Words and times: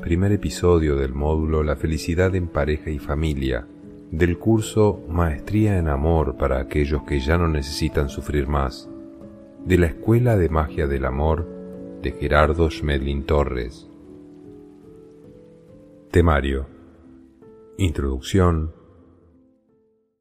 Primer 0.00 0.32
episodio 0.32 0.96
del 0.96 1.12
módulo 1.12 1.62
La 1.62 1.76
felicidad 1.76 2.34
en 2.34 2.48
pareja 2.48 2.90
y 2.90 2.98
familia 2.98 3.66
del 4.10 4.38
curso 4.38 5.02
Maestría 5.08 5.78
en 5.78 5.88
Amor 5.88 6.36
para 6.36 6.60
aquellos 6.60 7.02
que 7.02 7.20
ya 7.20 7.36
no 7.38 7.48
necesitan 7.48 8.08
sufrir 8.08 8.46
más 8.46 8.88
de 9.64 9.78
la 9.78 9.86
Escuela 9.86 10.36
de 10.36 10.48
Magia 10.48 10.86
del 10.86 11.04
Amor 11.04 11.46
de 12.02 12.12
Gerardo 12.12 12.70
Schmedlin 12.70 13.24
Torres. 13.24 13.90
Temario. 16.12 16.66
Introducción. 17.78 18.72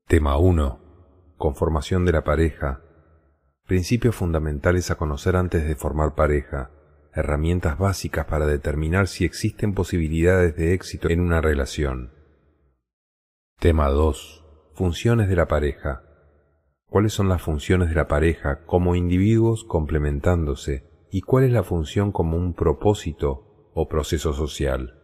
Tema 0.08 0.38
1. 0.38 0.85
Conformación 1.38 2.06
de 2.06 2.12
la 2.12 2.24
pareja. 2.24 2.82
Principios 3.66 4.16
fundamentales 4.16 4.92
a 4.92 4.96
conocer 4.96 5.36
antes 5.36 5.68
de 5.68 5.76
formar 5.76 6.16
pareja. 6.16 6.72
Herramientas 7.14 7.78
básicas 7.78 8.26
para 8.26 8.46
determinar 8.46 9.08
si 9.08 9.26
existen 9.26 9.74
posibilidades 9.74 10.56
de 10.56 10.74
éxito 10.74 11.10
en 11.10 11.22
una 11.22 11.42
relación. 11.42 12.12
Tema 13.60 13.90
2. 13.90 14.44
Funciones 14.74 15.30
de 15.30 15.36
la 15.36 15.48
pareja 15.48 16.06
cuáles 16.96 17.12
son 17.12 17.28
las 17.28 17.42
funciones 17.42 17.90
de 17.90 17.96
la 17.96 18.08
pareja 18.08 18.64
como 18.66 18.96
individuos 18.96 19.66
complementándose 19.66 20.90
y 21.12 21.20
cuál 21.20 21.44
es 21.44 21.52
la 21.52 21.64
función 21.64 22.14
como 22.14 22.38
un 22.38 22.54
propósito 22.54 23.72
o 23.74 23.90
proceso 23.90 24.32
social. 24.32 25.02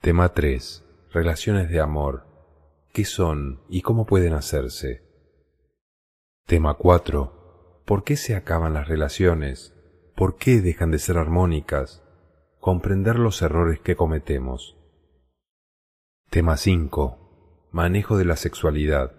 Tema 0.00 0.28
3. 0.28 0.84
Relaciones 1.12 1.68
de 1.68 1.80
amor. 1.80 2.26
¿Qué 2.94 3.04
son 3.04 3.60
y 3.68 3.82
cómo 3.82 4.06
pueden 4.06 4.34
hacerse? 4.34 5.02
Tema 6.46 6.74
4. 6.74 7.82
¿Por 7.84 8.04
qué 8.04 8.14
se 8.14 8.36
acaban 8.36 8.72
las 8.72 8.86
relaciones? 8.86 9.74
¿Por 10.14 10.36
qué 10.36 10.60
dejan 10.60 10.92
de 10.92 11.00
ser 11.00 11.18
armónicas? 11.18 12.04
Comprender 12.60 13.18
los 13.18 13.42
errores 13.42 13.80
que 13.80 13.96
cometemos. 13.96 14.78
Tema 16.30 16.56
5. 16.56 17.66
Manejo 17.72 18.16
de 18.16 18.26
la 18.26 18.36
sexualidad 18.36 19.10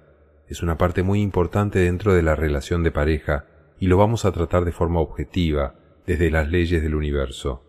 es 0.47 0.64
una 0.64 0.77
parte 0.77 1.03
muy 1.03 1.21
importante 1.21 1.80
dentro 1.80 2.14
de 2.14 2.21
la 2.21 2.36
relación 2.36 2.81
de 2.81 2.92
pareja 2.92 3.45
y 3.77 3.88
lo 3.88 3.97
vamos 3.97 4.23
a 4.23 4.31
tratar 4.31 4.64
de 4.64 4.71
forma 4.71 5.02
objetiva, 5.02 5.75
desde 6.08 6.31
las 6.31 6.47
leyes 6.47 6.81
del 6.81 6.95
universo. 6.95 7.61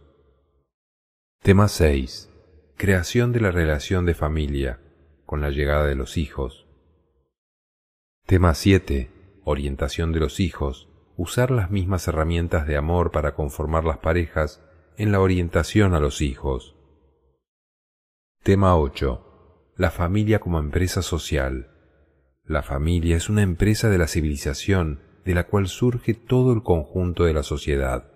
Tema 1.43 1.67
6. 1.67 2.31
Creación 2.77 3.33
de 3.33 3.41
la 3.41 3.51
relación 3.51 4.07
de 4.07 4.15
familia, 4.15 4.86
con 5.27 5.41
la 5.41 5.51
llegada 5.51 5.87
de 5.87 5.97
los 5.97 6.17
hijos. 6.17 6.67
Tema 8.27 8.55
7. 8.55 9.11
Orientación 9.45 10.13
de 10.13 10.21
los 10.21 10.41
hijos. 10.41 10.89
Usar 11.17 11.51
las 11.51 11.71
mismas 11.71 12.09
herramientas 12.09 12.67
de 12.67 12.77
amor 12.77 13.11
para 13.11 13.35
conformar 13.35 13.85
las 13.85 13.99
parejas 13.99 14.63
en 14.97 15.13
la 15.13 15.21
orientación 15.21 15.95
a 15.95 16.01
los 16.01 16.23
hijos. 16.23 16.77
Tema 18.43 18.77
8. 18.77 19.75
La 19.77 19.91
familia 19.91 20.41
como 20.41 20.59
empresa 20.59 21.03
social. 21.03 21.71
La 22.45 22.63
familia 22.63 23.17
es 23.17 23.29
una 23.29 23.43
empresa 23.43 23.91
de 23.91 23.99
la 23.99 24.07
civilización 24.07 25.01
de 25.25 25.35
la 25.35 25.49
cual 25.49 25.67
surge 25.67 26.15
todo 26.15 26.53
el 26.53 26.63
conjunto 26.63 27.25
de 27.25 27.35
la 27.35 27.43
sociedad. 27.43 28.13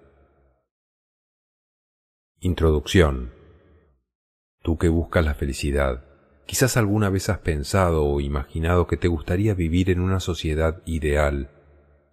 Introducción. 2.39 3.33
Tú 4.62 4.78
que 4.78 4.89
buscas 4.89 5.24
la 5.24 5.34
felicidad, 5.34 6.09
quizás 6.46 6.77
alguna 6.77 7.10
vez 7.10 7.28
has 7.28 7.38
pensado 7.38 8.05
o 8.05 8.20
imaginado 8.20 8.86
que 8.86 8.96
te 8.96 9.08
gustaría 9.08 9.55
vivir 9.55 9.91
en 9.91 10.00
una 10.00 10.20
sociedad 10.20 10.83
ideal, 10.86 11.50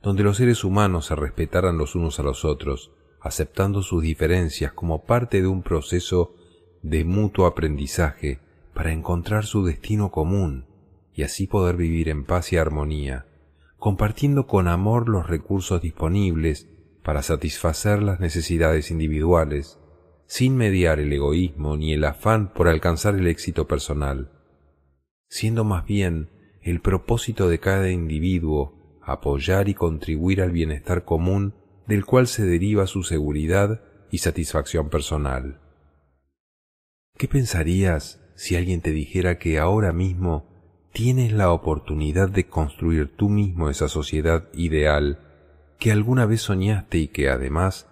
donde 0.02 0.24
los 0.24 0.38
seres 0.38 0.64
humanos 0.64 1.08
se 1.08 1.16
respetaran 1.16 1.78
los 1.78 1.96
unos 1.96 2.20
a 2.20 2.24
los 2.24 2.46
otros, 2.46 2.92
aceptando 3.22 3.82
sus 3.82 4.04
diferencias 4.04 4.72
como 4.74 5.04
parte 5.06 5.42
de 5.42 5.48
un 5.48 5.64
proceso 5.64 6.36
de 6.82 7.04
mutuo 7.04 7.46
aprendizaje 7.46 8.40
para 8.74 8.92
encontrar 8.92 9.46
su 9.46 9.66
destino 9.66 10.12
común 10.12 10.66
y 11.14 11.24
así 11.24 11.48
poder 11.48 11.76
vivir 11.76 12.10
en 12.10 12.26
paz 12.26 12.54
y 12.54 12.58
armonía, 12.58 13.26
compartiendo 13.80 14.46
con 14.46 14.68
amor 14.68 15.10
los 15.10 15.28
recursos 15.28 15.82
disponibles 15.82 16.68
para 17.04 17.24
satisfacer 17.24 18.04
las 18.04 18.20
necesidades 18.20 18.92
individuales, 18.92 19.77
sin 20.28 20.58
mediar 20.58 21.00
el 21.00 21.12
egoísmo 21.12 21.78
ni 21.78 21.94
el 21.94 22.04
afán 22.04 22.54
por 22.54 22.68
alcanzar 22.68 23.16
el 23.16 23.28
éxito 23.28 23.68
personal, 23.68 24.32
siendo 25.30 25.64
más 25.64 25.86
bien 25.86 26.30
el 26.62 26.82
propósito 26.82 27.48
de 27.48 27.60
cada 27.60 27.90
individuo 27.90 29.00
apoyar 29.02 29.70
y 29.70 29.74
contribuir 29.74 30.42
al 30.42 30.52
bienestar 30.52 31.06
común 31.06 31.54
del 31.88 32.06
cual 32.06 32.28
se 32.28 32.46
deriva 32.46 32.88
su 32.88 33.04
seguridad 33.04 33.82
y 34.12 34.18
satisfacción 34.18 34.90
personal. 34.90 35.62
¿Qué 37.18 37.30
pensarías 37.30 38.22
si 38.36 38.58
alguien 38.58 38.82
te 38.82 38.92
dijera 38.92 39.40
que 39.40 39.58
ahora 39.60 39.94
mismo 39.94 40.46
tienes 40.92 41.32
la 41.32 41.52
oportunidad 41.52 42.30
de 42.30 42.48
construir 42.48 43.16
tú 43.16 43.30
mismo 43.30 43.70
esa 43.70 43.88
sociedad 43.88 44.50
ideal 44.54 45.20
que 45.80 45.92
alguna 45.92 46.26
vez 46.26 46.42
soñaste 46.42 46.98
y 46.98 47.08
que 47.08 47.30
además 47.30 47.87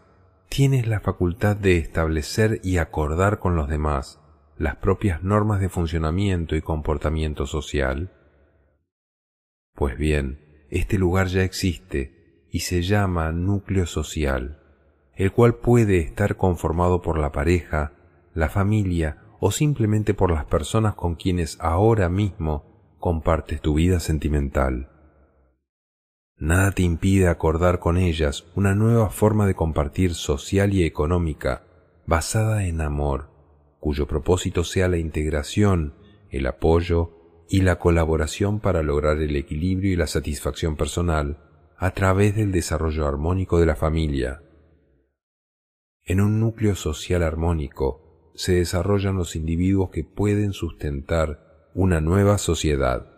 tienes 0.49 0.87
la 0.87 0.99
facultad 0.99 1.55
de 1.55 1.77
establecer 1.77 2.59
y 2.63 2.77
acordar 2.77 3.39
con 3.39 3.55
los 3.55 3.67
demás 3.67 4.19
las 4.57 4.77
propias 4.77 5.23
normas 5.23 5.59
de 5.59 5.69
funcionamiento 5.69 6.55
y 6.55 6.61
comportamiento 6.61 7.45
social? 7.45 8.11
Pues 9.73 9.97
bien, 9.97 10.65
este 10.69 10.97
lugar 10.97 11.27
ya 11.27 11.43
existe 11.43 12.47
y 12.49 12.61
se 12.61 12.81
llama 12.81 13.31
núcleo 13.31 13.85
social, 13.85 14.61
el 15.15 15.31
cual 15.31 15.55
puede 15.55 15.99
estar 15.99 16.37
conformado 16.37 17.01
por 17.01 17.17
la 17.17 17.31
pareja, 17.31 17.91
la 18.33 18.49
familia 18.49 19.23
o 19.39 19.51
simplemente 19.51 20.13
por 20.13 20.31
las 20.31 20.45
personas 20.45 20.95
con 20.95 21.15
quienes 21.15 21.57
ahora 21.59 22.07
mismo 22.07 22.95
compartes 22.99 23.61
tu 23.61 23.73
vida 23.73 23.99
sentimental. 23.99 24.94
Nada 26.37 26.71
te 26.71 26.83
impide 26.83 27.29
acordar 27.29 27.79
con 27.79 27.97
ellas 27.97 28.45
una 28.55 28.75
nueva 28.75 29.09
forma 29.09 29.47
de 29.47 29.55
compartir 29.55 30.13
social 30.13 30.73
y 30.73 30.83
económica 30.83 31.63
basada 32.05 32.65
en 32.65 32.81
amor, 32.81 33.29
cuyo 33.79 34.05
propósito 34.05 34.63
sea 34.63 34.89
la 34.89 34.97
integración, 34.97 35.93
el 36.29 36.45
apoyo 36.47 37.45
y 37.47 37.61
la 37.61 37.79
colaboración 37.79 38.59
para 38.59 38.83
lograr 38.83 39.19
el 39.19 39.35
equilibrio 39.35 39.93
y 39.93 39.95
la 39.95 40.07
satisfacción 40.07 40.75
personal 40.75 41.37
a 41.77 41.91
través 41.91 42.35
del 42.35 42.51
desarrollo 42.51 43.07
armónico 43.07 43.59
de 43.59 43.65
la 43.65 43.75
familia. 43.75 44.41
En 46.03 46.19
un 46.19 46.39
núcleo 46.39 46.75
social 46.75 47.23
armónico 47.23 48.31
se 48.35 48.55
desarrollan 48.55 49.15
los 49.15 49.35
individuos 49.35 49.89
que 49.89 50.03
pueden 50.03 50.51
sustentar 50.51 51.71
una 51.73 52.01
nueva 52.01 52.37
sociedad. 52.37 53.14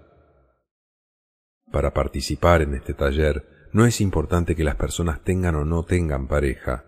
Para 1.72 1.94
participar 1.94 2.62
en 2.62 2.74
este 2.74 2.94
taller 2.94 3.46
no 3.74 3.86
es 3.86 4.02
importante 4.02 4.56
que 4.56 4.64
las 4.64 4.76
personas 4.76 5.22
tengan 5.22 5.56
o 5.56 5.66
no 5.66 5.84
tengan 5.84 6.28
pareja, 6.28 6.86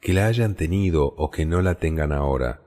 que 0.00 0.12
la 0.12 0.26
hayan 0.26 0.54
tenido 0.54 1.06
o 1.16 1.30
que 1.30 1.44
no 1.44 1.60
la 1.62 1.74
tengan 1.74 2.12
ahora. 2.12 2.62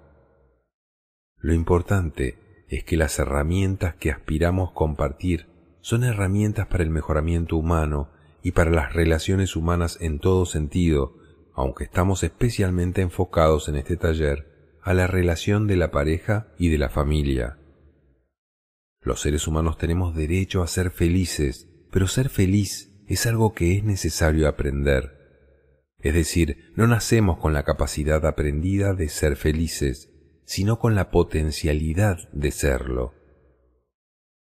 Lo 1.39 1.53
importante 1.53 2.65
es 2.69 2.83
que 2.83 2.97
las 2.97 3.17
herramientas 3.19 3.95
que 3.95 4.11
aspiramos 4.11 4.71
compartir 4.71 5.47
son 5.81 6.03
herramientas 6.03 6.67
para 6.67 6.83
el 6.83 6.89
mejoramiento 6.89 7.57
humano 7.57 8.09
y 8.41 8.51
para 8.51 8.71
las 8.71 8.93
relaciones 8.93 9.55
humanas 9.55 9.97
en 10.01 10.19
todo 10.19 10.45
sentido, 10.45 11.15
aunque 11.53 11.85
estamos 11.85 12.23
especialmente 12.23 13.01
enfocados 13.01 13.69
en 13.69 13.75
este 13.75 13.97
taller 13.97 14.77
a 14.81 14.93
la 14.93 15.07
relación 15.07 15.67
de 15.67 15.77
la 15.77 15.91
pareja 15.91 16.47
y 16.57 16.69
de 16.69 16.77
la 16.77 16.89
familia. 16.89 17.57
Los 19.03 19.21
seres 19.21 19.47
humanos 19.47 19.77
tenemos 19.77 20.15
derecho 20.15 20.63
a 20.63 20.67
ser 20.67 20.89
felices, 20.89 21.67
pero 21.91 22.07
ser 22.07 22.29
feliz 22.29 22.93
es 23.07 23.25
algo 23.25 23.53
que 23.53 23.77
es 23.77 23.83
necesario 23.83 24.47
aprender. 24.47 25.23
Es 25.99 26.13
decir, 26.13 26.71
no 26.75 26.87
nacemos 26.87 27.37
con 27.37 27.53
la 27.53 27.63
capacidad 27.63 28.25
aprendida 28.25 28.93
de 28.93 29.09
ser 29.09 29.35
felices, 29.35 30.09
sino 30.45 30.79
con 30.79 30.95
la 30.95 31.11
potencialidad 31.11 32.29
de 32.31 32.51
serlo. 32.51 33.13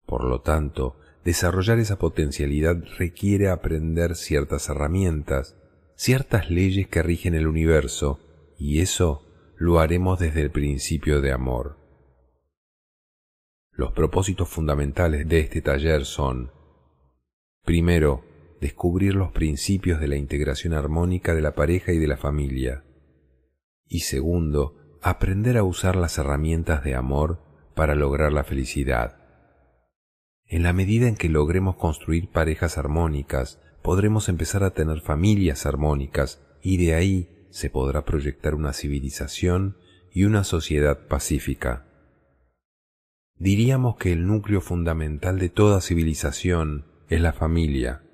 Por 0.07 0.25
lo 0.25 0.43
tanto, 0.43 0.99
desarrollar 1.25 1.79
esa 1.79 1.99
potencialidad 1.99 2.83
requiere 2.99 3.49
aprender 3.49 4.17
ciertas 4.17 4.69
herramientas, 4.69 5.57
ciertas 5.97 6.51
leyes 6.51 6.89
que 6.89 7.03
rigen 7.03 7.35
el 7.35 7.47
universo, 7.47 8.21
y 8.59 8.81
eso 8.81 9.29
lo 9.57 9.81
haremos 9.81 10.19
desde 10.19 10.43
el 10.43 10.51
principio 10.51 11.21
de 11.21 11.33
amor. 11.33 11.82
Los 13.75 13.93
propósitos 13.93 14.49
fundamentales 14.49 15.27
de 15.29 15.41
este 15.41 15.63
taller 15.63 16.05
son, 16.05 16.53
primero, 17.65 18.25
descubrir 18.61 19.15
los 19.15 19.33
principios 19.33 19.99
de 19.99 20.09
la 20.09 20.17
integración 20.17 20.75
armónica 20.75 21.35
de 21.35 21.43
la 21.43 21.55
pareja 21.55 21.93
y 21.93 21.99
de 21.99 22.07
la 22.07 22.17
familia, 22.17 22.85
y 23.89 24.01
segundo, 24.01 24.77
aprender 25.03 25.57
a 25.57 25.65
usar 25.65 25.97
las 25.97 26.19
herramientas 26.19 26.85
de 26.85 26.95
amor 26.95 27.43
para 27.75 27.95
lograr 27.95 28.33
la 28.33 28.45
felicidad. 28.45 29.17
En 30.47 30.63
la 30.63 30.73
medida 30.73 31.09
en 31.09 31.17
que 31.17 31.29
logremos 31.29 31.77
construir 31.77 32.31
parejas 32.31 32.77
armónicas, 32.77 33.59
podremos 33.83 34.29
empezar 34.29 34.65
a 34.65 34.75
tener 34.75 35.01
familias 35.01 35.67
armónicas 35.67 36.41
y 36.63 36.77
de 36.77 36.95
ahí 36.95 37.47
se 37.51 37.71
podrá 37.71 38.05
proyectar 38.05 38.55
una 38.55 38.73
civilización 38.73 39.77
y 40.13 40.25
una 40.25 40.45
sociedad 40.45 41.07
pacífica. 41.09 41.87
Diríamos 43.43 43.97
que 43.97 44.13
el 44.13 44.25
núcleo 44.25 44.61
fundamental 44.61 45.41
de 45.41 45.49
toda 45.49 45.81
civilización 45.81 46.85
es 47.09 47.21
la 47.21 47.33
familia. 47.33 48.05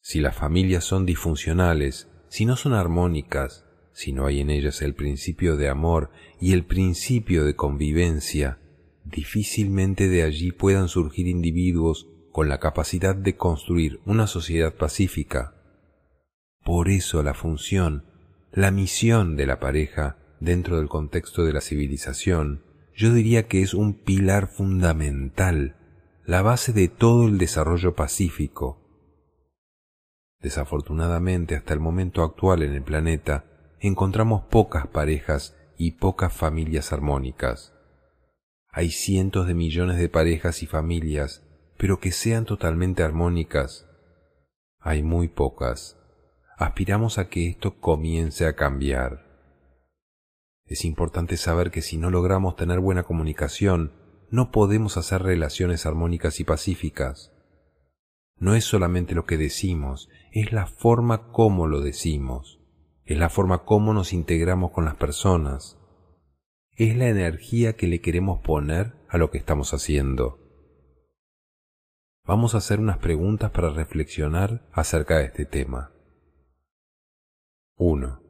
Si 0.00 0.20
las 0.20 0.36
familias 0.36 0.84
son 0.84 1.06
disfuncionales, 1.06 2.06
si 2.28 2.44
no 2.46 2.54
son 2.54 2.72
armónicas, 2.72 3.64
si 3.92 4.12
no 4.12 4.26
hay 4.26 4.42
en 4.42 4.50
ellas 4.50 4.80
el 4.80 4.94
principio 4.94 5.56
de 5.56 5.68
amor 5.68 6.12
y 6.40 6.52
el 6.52 6.64
principio 6.64 7.44
de 7.44 7.56
convivencia, 7.56 8.60
difícilmente 9.02 10.08
de 10.08 10.22
allí 10.22 10.52
puedan 10.52 10.86
surgir 10.86 11.26
individuos 11.26 12.06
con 12.30 12.48
la 12.48 12.60
capacidad 12.60 13.16
de 13.16 13.36
construir 13.36 13.98
una 14.06 14.28
sociedad 14.28 14.72
pacífica. 14.72 15.56
Por 16.64 16.90
eso 16.90 17.24
la 17.24 17.34
función, 17.34 18.04
la 18.52 18.70
misión 18.70 19.34
de 19.34 19.46
la 19.46 19.58
pareja 19.58 20.16
dentro 20.38 20.76
del 20.76 20.86
contexto 20.86 21.44
de 21.44 21.52
la 21.52 21.60
civilización, 21.60 22.65
yo 22.96 23.12
diría 23.12 23.46
que 23.46 23.60
es 23.60 23.74
un 23.74 23.92
pilar 23.92 24.48
fundamental, 24.48 25.76
la 26.24 26.40
base 26.40 26.72
de 26.72 26.88
todo 26.88 27.28
el 27.28 27.36
desarrollo 27.36 27.94
pacífico. 27.94 28.80
Desafortunadamente, 30.40 31.56
hasta 31.56 31.74
el 31.74 31.80
momento 31.80 32.22
actual 32.22 32.62
en 32.62 32.72
el 32.72 32.82
planeta, 32.82 33.44
encontramos 33.80 34.44
pocas 34.44 34.86
parejas 34.86 35.54
y 35.76 35.92
pocas 35.92 36.32
familias 36.32 36.90
armónicas. 36.92 37.74
Hay 38.70 38.90
cientos 38.90 39.46
de 39.46 39.54
millones 39.54 39.98
de 39.98 40.08
parejas 40.08 40.62
y 40.62 40.66
familias, 40.66 41.42
pero 41.76 42.00
que 42.00 42.12
sean 42.12 42.46
totalmente 42.46 43.02
armónicas. 43.02 43.86
Hay 44.80 45.02
muy 45.02 45.28
pocas. 45.28 45.98
Aspiramos 46.56 47.18
a 47.18 47.28
que 47.28 47.48
esto 47.48 47.78
comience 47.78 48.46
a 48.46 48.54
cambiar. 48.54 49.25
Es 50.66 50.84
importante 50.84 51.36
saber 51.36 51.70
que 51.70 51.82
si 51.82 51.96
no 51.96 52.10
logramos 52.10 52.56
tener 52.56 52.80
buena 52.80 53.04
comunicación, 53.04 53.92
no 54.30 54.50
podemos 54.50 54.96
hacer 54.96 55.22
relaciones 55.22 55.86
armónicas 55.86 56.40
y 56.40 56.44
pacíficas. 56.44 57.32
No 58.38 58.54
es 58.54 58.64
solamente 58.64 59.14
lo 59.14 59.24
que 59.24 59.38
decimos, 59.38 60.08
es 60.32 60.52
la 60.52 60.66
forma 60.66 61.30
como 61.30 61.66
lo 61.66 61.80
decimos, 61.80 62.60
es 63.04 63.16
la 63.16 63.28
forma 63.28 63.64
como 63.64 63.94
nos 63.94 64.12
integramos 64.12 64.72
con 64.72 64.84
las 64.84 64.96
personas, 64.96 65.78
es 66.72 66.96
la 66.96 67.08
energía 67.08 67.76
que 67.76 67.86
le 67.86 68.00
queremos 68.00 68.40
poner 68.40 68.94
a 69.08 69.16
lo 69.16 69.30
que 69.30 69.38
estamos 69.38 69.72
haciendo. 69.72 70.40
Vamos 72.24 72.54
a 72.54 72.58
hacer 72.58 72.80
unas 72.80 72.98
preguntas 72.98 73.52
para 73.52 73.70
reflexionar 73.70 74.68
acerca 74.72 75.18
de 75.18 75.26
este 75.26 75.46
tema. 75.46 75.92
1. 77.76 78.25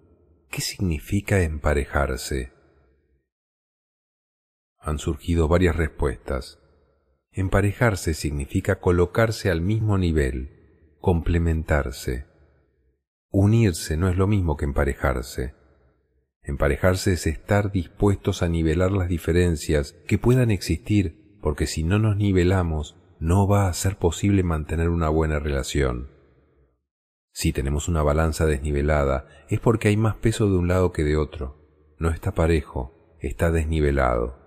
¿Qué 0.51 0.61
significa 0.61 1.43
emparejarse? 1.43 2.53
Han 4.79 4.99
surgido 4.99 5.49
varias 5.49 5.77
respuestas. 5.77 6.59
Emparejarse 7.33 8.15
significa 8.15 8.81
colocarse 8.81 9.51
al 9.51 9.61
mismo 9.61 9.99
nivel, 9.99 10.97
complementarse. 11.01 12.27
Unirse 13.31 13.97
no 13.97 14.09
es 14.09 14.17
lo 14.17 14.27
mismo 14.27 14.57
que 14.57 14.65
emparejarse. 14.65 15.55
Emparejarse 16.43 17.13
es 17.13 17.27
estar 17.27 17.73
dispuestos 17.73 18.43
a 18.43 18.49
nivelar 18.49 18.93
las 18.93 19.09
diferencias 19.09 19.93
que 20.07 20.17
puedan 20.17 20.51
existir, 20.51 21.37
porque 21.43 21.67
si 21.67 21.83
no 21.83 21.99
nos 21.99 22.17
nivelamos, 22.17 22.97
no 23.19 23.49
va 23.49 23.69
a 23.69 23.73
ser 23.75 23.99
posible 23.99 24.43
mantener 24.45 24.89
una 24.89 25.09
buena 25.09 25.39
relación. 25.39 26.16
Si 27.37 27.53
tenemos 27.53 27.87
una 27.87 28.03
balanza 28.03 28.47
desnivelada, 28.47 29.29
es 29.51 29.61
porque 29.61 29.89
hay 29.89 29.99
más 29.99 30.17
peso 30.17 30.49
de 30.49 30.57
un 30.57 30.69
lado 30.69 30.93
que 30.93 31.05
de 31.05 31.19
otro. 31.19 31.95
No 31.99 32.09
está 32.09 32.33
parejo, 32.33 33.15
está 33.21 33.51
desnivelado. 33.51 34.39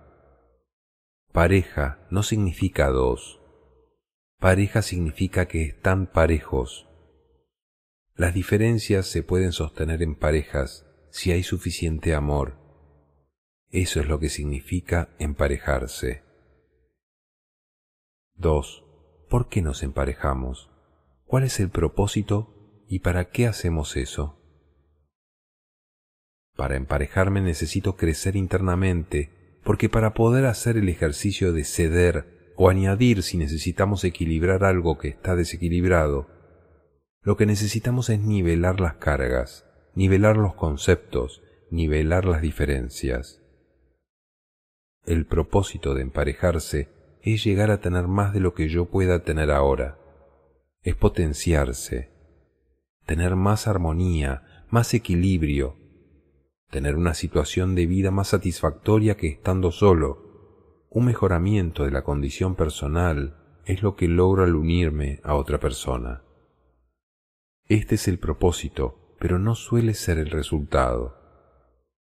Pareja 1.30 2.04
no 2.10 2.24
significa 2.24 2.88
dos. 2.88 3.40
Pareja 4.40 4.82
significa 4.82 5.46
que 5.46 5.62
están 5.62 6.08
parejos. 6.08 6.88
Las 8.16 8.34
diferencias 8.34 9.06
se 9.06 9.22
pueden 9.22 9.52
sostener 9.52 10.02
en 10.02 10.16
parejas 10.16 10.84
si 11.10 11.30
hay 11.30 11.44
suficiente 11.44 12.12
amor. 12.12 12.56
Eso 13.68 14.00
es 14.00 14.08
lo 14.08 14.18
que 14.18 14.30
significa 14.30 15.10
emparejarse. 15.20 16.24
2. 18.34 18.84
¿Por 19.28 19.48
qué 19.48 19.62
nos 19.62 19.84
emparejamos? 19.84 20.70
¿Cuál 21.24 21.44
es 21.44 21.60
el 21.60 21.70
propósito 21.70 22.56
y 22.90 22.98
para 22.98 23.30
qué 23.30 23.46
hacemos 23.46 23.96
eso? 23.96 24.36
Para 26.56 26.76
emparejarme 26.76 27.40
necesito 27.40 27.96
crecer 27.96 28.36
internamente, 28.36 29.58
porque 29.64 29.88
para 29.88 30.12
poder 30.12 30.44
hacer 30.44 30.76
el 30.76 30.90
ejercicio 30.90 31.54
de 31.54 31.64
ceder 31.64 32.52
o 32.56 32.68
añadir 32.68 33.22
si 33.22 33.38
necesitamos 33.38 34.04
equilibrar 34.04 34.64
algo 34.64 34.98
que 34.98 35.08
está 35.08 35.34
desequilibrado, 35.34 36.28
lo 37.22 37.38
que 37.38 37.46
necesitamos 37.46 38.10
es 38.10 38.20
nivelar 38.20 38.80
las 38.80 38.96
cargas 38.96 39.64
nivelar 39.94 40.36
los 40.36 40.54
conceptos, 40.54 41.42
nivelar 41.70 42.24
las 42.24 42.42
diferencias. 42.42 43.42
El 45.04 45.26
propósito 45.26 45.94
de 45.94 46.02
emparejarse 46.02 46.88
es 47.22 47.44
llegar 47.44 47.70
a 47.70 47.80
tener 47.80 48.06
más 48.06 48.32
de 48.32 48.40
lo 48.40 48.54
que 48.54 48.68
yo 48.68 48.86
pueda 48.86 49.22
tener 49.24 49.50
ahora, 49.50 49.98
es 50.82 50.94
potenciarse, 50.94 52.09
tener 53.06 53.36
más 53.36 53.66
armonía, 53.66 54.66
más 54.70 54.94
equilibrio, 54.94 55.76
tener 56.70 56.96
una 56.96 57.14
situación 57.14 57.74
de 57.74 57.86
vida 57.86 58.10
más 58.10 58.28
satisfactoria 58.28 59.16
que 59.16 59.28
estando 59.28 59.72
solo. 59.72 60.86
Un 60.90 61.06
mejoramiento 61.06 61.84
de 61.84 61.90
la 61.90 62.02
condición 62.02 62.54
personal 62.54 63.36
es 63.64 63.82
lo 63.82 63.96
que 63.96 64.08
logro 64.08 64.44
al 64.44 64.56
unirme 64.56 65.20
a 65.22 65.34
otra 65.34 65.58
persona. 65.58 66.22
Este 67.68 67.94
es 67.94 68.08
el 68.08 68.18
propósito 68.18 69.00
pero 69.20 69.38
no 69.38 69.54
suele 69.54 69.94
ser 69.94 70.18
el 70.18 70.30
resultado. 70.30 71.14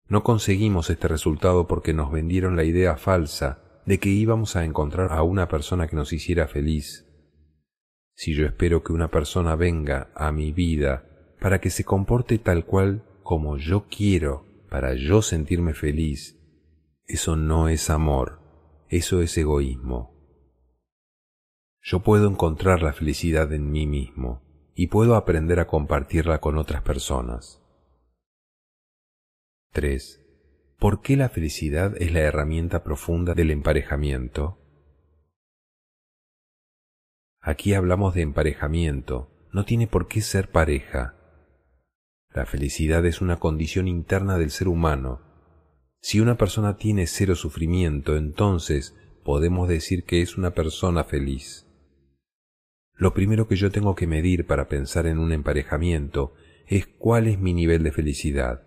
No 0.07 0.23
conseguimos 0.23 0.89
este 0.89 1.07
resultado 1.07 1.67
porque 1.67 1.91
nos 1.91 2.11
vendieron 2.11 2.55
la 2.55 2.63
idea 2.63 2.95
falsa 2.95 3.81
de 3.85 3.99
que 3.99 4.09
íbamos 4.09 4.55
a 4.55 4.63
encontrar 4.63 5.11
a 5.11 5.23
una 5.23 5.49
persona 5.49 5.87
que 5.87 5.95
nos 5.95 6.13
hiciera 6.13 6.47
feliz. 6.47 7.08
Si 8.19 8.35
yo 8.35 8.45
espero 8.45 8.83
que 8.83 8.91
una 8.91 9.07
persona 9.07 9.55
venga 9.55 10.11
a 10.13 10.33
mi 10.33 10.51
vida 10.51 11.05
para 11.39 11.61
que 11.61 11.69
se 11.69 11.85
comporte 11.85 12.37
tal 12.37 12.65
cual 12.65 13.05
como 13.23 13.55
yo 13.55 13.85
quiero, 13.87 14.45
para 14.69 14.93
yo 14.93 15.21
sentirme 15.21 15.73
feliz, 15.73 16.37
eso 17.05 17.37
no 17.37 17.69
es 17.69 17.89
amor, 17.89 18.41
eso 18.89 19.21
es 19.21 19.37
egoísmo. 19.37 20.13
Yo 21.81 22.01
puedo 22.01 22.29
encontrar 22.29 22.81
la 22.81 22.91
felicidad 22.91 23.53
en 23.53 23.71
mí 23.71 23.87
mismo, 23.87 24.43
y 24.75 24.87
puedo 24.87 25.15
aprender 25.15 25.61
a 25.61 25.67
compartirla 25.67 26.41
con 26.41 26.57
otras 26.57 26.81
personas. 26.81 27.63
3. 29.71 30.25
¿Por 30.77 31.01
qué 31.01 31.15
la 31.15 31.29
felicidad 31.29 31.95
es 31.97 32.11
la 32.11 32.19
herramienta 32.19 32.83
profunda 32.83 33.33
del 33.33 33.49
emparejamiento? 33.49 34.58
Aquí 37.49 37.73
hablamos 37.73 38.13
de 38.13 38.21
emparejamiento, 38.21 39.31
no 39.51 39.65
tiene 39.65 39.87
por 39.87 40.07
qué 40.07 40.21
ser 40.21 40.51
pareja. 40.51 41.15
La 42.29 42.45
felicidad 42.45 43.03
es 43.07 43.21
una 43.21 43.39
condición 43.39 43.87
interna 43.87 44.37
del 44.37 44.51
ser 44.51 44.67
humano. 44.67 45.21
Si 45.99 46.19
una 46.19 46.37
persona 46.37 46.77
tiene 46.77 47.07
cero 47.07 47.33
sufrimiento, 47.33 48.17
entonces 48.17 48.95
podemos 49.23 49.67
decir 49.67 50.03
que 50.03 50.21
es 50.21 50.37
una 50.37 50.51
persona 50.51 51.05
feliz. 51.05 51.65
Lo 52.93 53.15
primero 53.15 53.47
que 53.47 53.55
yo 53.55 53.71
tengo 53.71 53.95
que 53.95 54.05
medir 54.05 54.45
para 54.45 54.67
pensar 54.67 55.07
en 55.07 55.17
un 55.17 55.31
emparejamiento 55.31 56.35
es 56.67 56.85
cuál 56.85 57.25
es 57.25 57.39
mi 57.39 57.55
nivel 57.55 57.81
de 57.81 57.91
felicidad. 57.91 58.61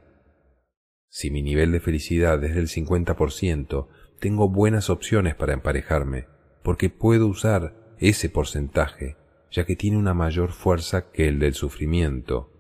Si 1.09 1.31
mi 1.31 1.45
nivel 1.45 1.71
de 1.71 1.79
felicidad 1.79 2.43
es 2.43 2.57
del 2.57 2.67
50%, 2.67 3.87
tengo 4.19 4.49
buenas 4.49 4.91
opciones 4.91 5.37
para 5.37 5.53
emparejarme, 5.53 6.27
porque 6.65 6.91
puedo 6.91 7.29
usar 7.29 7.81
ese 8.09 8.29
porcentaje, 8.29 9.17
ya 9.51 9.65
que 9.65 9.77
tiene 9.77 9.97
una 9.97 10.15
mayor 10.15 10.53
fuerza 10.53 11.11
que 11.11 11.29
el 11.29 11.39
del 11.39 11.55
sufrimiento. 11.55 12.51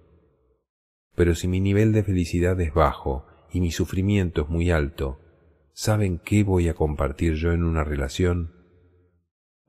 Pero 1.15 1.35
si 1.35 1.49
mi 1.49 1.61
nivel 1.61 1.93
de 1.93 2.03
felicidad 2.03 2.61
es 2.61 2.73
bajo 2.73 3.27
y 3.53 3.61
mi 3.61 3.71
sufrimiento 3.71 4.43
es 4.43 4.49
muy 4.49 4.71
alto, 4.71 5.21
¿saben 5.73 6.19
qué 6.19 6.43
voy 6.45 6.69
a 6.69 6.75
compartir 6.75 7.35
yo 7.35 7.53
en 7.53 7.65
una 7.65 7.85
relación? 7.85 8.55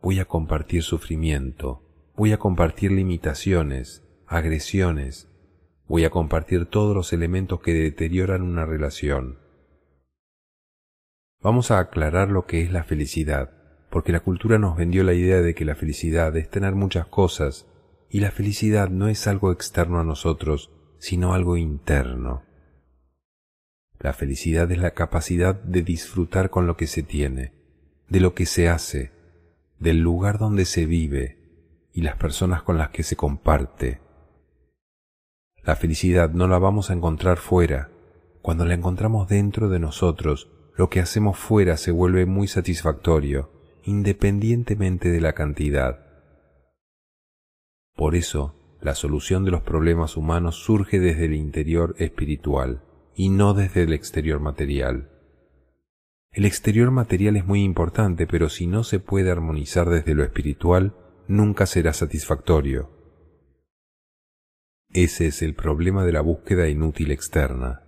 Voy 0.01 0.19
a 0.19 0.25
compartir 0.25 0.83
sufrimiento, 0.83 1.83
Voy 2.15 2.31
a 2.31 2.37
compartir 2.37 2.91
limitaciones, 2.91 4.07
agresiones, 4.27 5.29
voy 5.87 6.05
a 6.05 6.11
compartir 6.11 6.67
todos 6.67 6.95
los 6.95 7.11
elementos 7.11 7.59
que 7.61 7.73
deterioran 7.73 8.43
una 8.43 8.67
relación. 8.67 9.39
Vamos 11.41 11.71
a 11.71 11.79
aclarar 11.79 12.29
lo 12.29 12.45
que 12.45 12.61
es 12.61 12.71
la 12.71 12.83
felicidad, 12.83 13.62
porque 13.93 14.11
la 14.11 14.21
cultura 14.21 14.57
nos 14.57 14.75
vendió 14.75 15.03
la 15.03 15.13
idea 15.13 15.41
de 15.41 15.53
que 15.53 15.65
la 15.65 15.75
felicidad 15.75 16.35
es 16.35 16.49
tener 16.49 16.73
muchas 16.73 17.05
cosas, 17.05 17.67
y 18.09 18.21
la 18.21 18.31
felicidad 18.31 18.89
no 18.89 19.07
es 19.07 19.27
algo 19.27 19.51
externo 19.51 19.99
a 19.99 20.03
nosotros, 20.03 20.71
sino 20.97 21.35
algo 21.35 21.57
interno. 21.57 22.41
La 23.99 24.13
felicidad 24.13 24.71
es 24.71 24.79
la 24.79 24.95
capacidad 24.95 25.53
de 25.53 25.83
disfrutar 25.83 26.49
con 26.49 26.65
lo 26.65 26.75
que 26.75 26.87
se 26.87 27.03
tiene, 27.03 27.53
de 28.09 28.19
lo 28.19 28.33
que 28.33 28.47
se 28.47 28.67
hace, 28.67 29.11
del 29.77 29.99
lugar 29.99 30.39
donde 30.39 30.65
se 30.65 30.87
vive 30.87 31.37
y 31.93 32.01
las 32.01 32.15
personas 32.15 32.63
con 32.63 32.79
las 32.79 32.89
que 32.89 33.03
se 33.03 33.15
comparte. 33.15 34.01
La 35.63 35.75
felicidad 35.75 36.31
no 36.31 36.47
la 36.47 36.57
vamos 36.57 36.89
a 36.89 36.93
encontrar 36.93 37.37
fuera. 37.37 37.91
Cuando 38.41 38.65
la 38.65 38.73
encontramos 38.73 39.27
dentro 39.27 39.69
de 39.69 39.77
nosotros, 39.77 40.49
lo 40.75 40.89
que 40.89 40.99
hacemos 40.99 41.37
fuera 41.37 41.77
se 41.77 41.91
vuelve 41.91 42.25
muy 42.25 42.47
satisfactorio, 42.47 43.53
independientemente 43.83 45.09
de 45.09 45.21
la 45.21 45.33
cantidad. 45.33 45.99
Por 47.95 48.15
eso, 48.15 48.77
la 48.81 48.95
solución 48.95 49.45
de 49.45 49.51
los 49.51 49.61
problemas 49.61 50.17
humanos 50.17 50.55
surge 50.55 50.99
desde 50.99 51.25
el 51.25 51.33
interior 51.33 51.95
espiritual 51.99 52.81
y 53.15 53.29
no 53.29 53.53
desde 53.53 53.83
el 53.83 53.93
exterior 53.93 54.39
material. 54.39 55.09
El 56.31 56.45
exterior 56.45 56.89
material 56.89 57.35
es 57.35 57.45
muy 57.45 57.61
importante, 57.61 58.25
pero 58.25 58.49
si 58.49 58.65
no 58.65 58.83
se 58.83 58.99
puede 58.99 59.29
armonizar 59.29 59.89
desde 59.89 60.15
lo 60.15 60.23
espiritual, 60.23 60.95
nunca 61.27 61.65
será 61.65 61.93
satisfactorio. 61.93 62.89
Ese 64.89 65.27
es 65.27 65.41
el 65.41 65.53
problema 65.53 66.05
de 66.05 66.11
la 66.11 66.21
búsqueda 66.21 66.67
inútil 66.67 67.11
externa. 67.11 67.82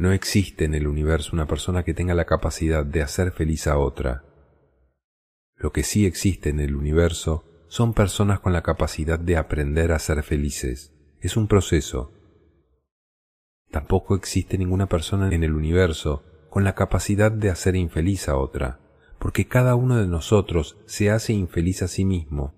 No 0.00 0.12
existe 0.12 0.64
en 0.64 0.74
el 0.74 0.86
universo 0.86 1.32
una 1.34 1.46
persona 1.46 1.82
que 1.82 1.92
tenga 1.92 2.14
la 2.14 2.24
capacidad 2.24 2.86
de 2.86 3.02
hacer 3.02 3.32
feliz 3.32 3.66
a 3.66 3.76
otra. 3.76 4.24
Lo 5.56 5.72
que 5.72 5.82
sí 5.82 6.06
existe 6.06 6.48
en 6.48 6.58
el 6.58 6.74
universo 6.74 7.44
son 7.68 7.92
personas 7.92 8.40
con 8.40 8.54
la 8.54 8.62
capacidad 8.62 9.18
de 9.18 9.36
aprender 9.36 9.92
a 9.92 9.98
ser 9.98 10.22
felices. 10.22 10.94
Es 11.20 11.36
un 11.36 11.48
proceso. 11.48 12.14
Tampoco 13.70 14.14
existe 14.14 14.56
ninguna 14.56 14.86
persona 14.88 15.28
en 15.34 15.44
el 15.44 15.52
universo 15.52 16.24
con 16.48 16.64
la 16.64 16.74
capacidad 16.74 17.30
de 17.30 17.50
hacer 17.50 17.76
infeliz 17.76 18.30
a 18.30 18.38
otra, 18.38 18.80
porque 19.18 19.48
cada 19.48 19.74
uno 19.74 19.98
de 19.98 20.06
nosotros 20.06 20.78
se 20.86 21.10
hace 21.10 21.34
infeliz 21.34 21.82
a 21.82 21.88
sí 21.88 22.06
mismo 22.06 22.54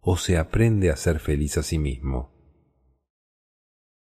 o 0.00 0.16
se 0.16 0.38
aprende 0.38 0.90
a 0.90 0.96
ser 0.96 1.20
feliz 1.20 1.56
a 1.56 1.62
sí 1.62 1.78
mismo. 1.78 2.34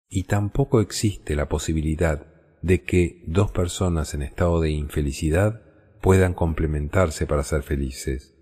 Y 0.09 0.23
tampoco 0.23 0.81
existe 0.81 1.37
la 1.37 1.47
posibilidad 1.47 2.28
de 2.61 2.83
que 2.83 3.23
dos 3.25 3.51
personas 3.51 4.13
en 4.13 4.21
estado 4.21 4.61
de 4.61 4.71
infelicidad 4.71 5.61
puedan 6.01 6.33
complementarse 6.33 7.25
para 7.25 7.43
ser 7.43 7.63
felices. 7.63 8.35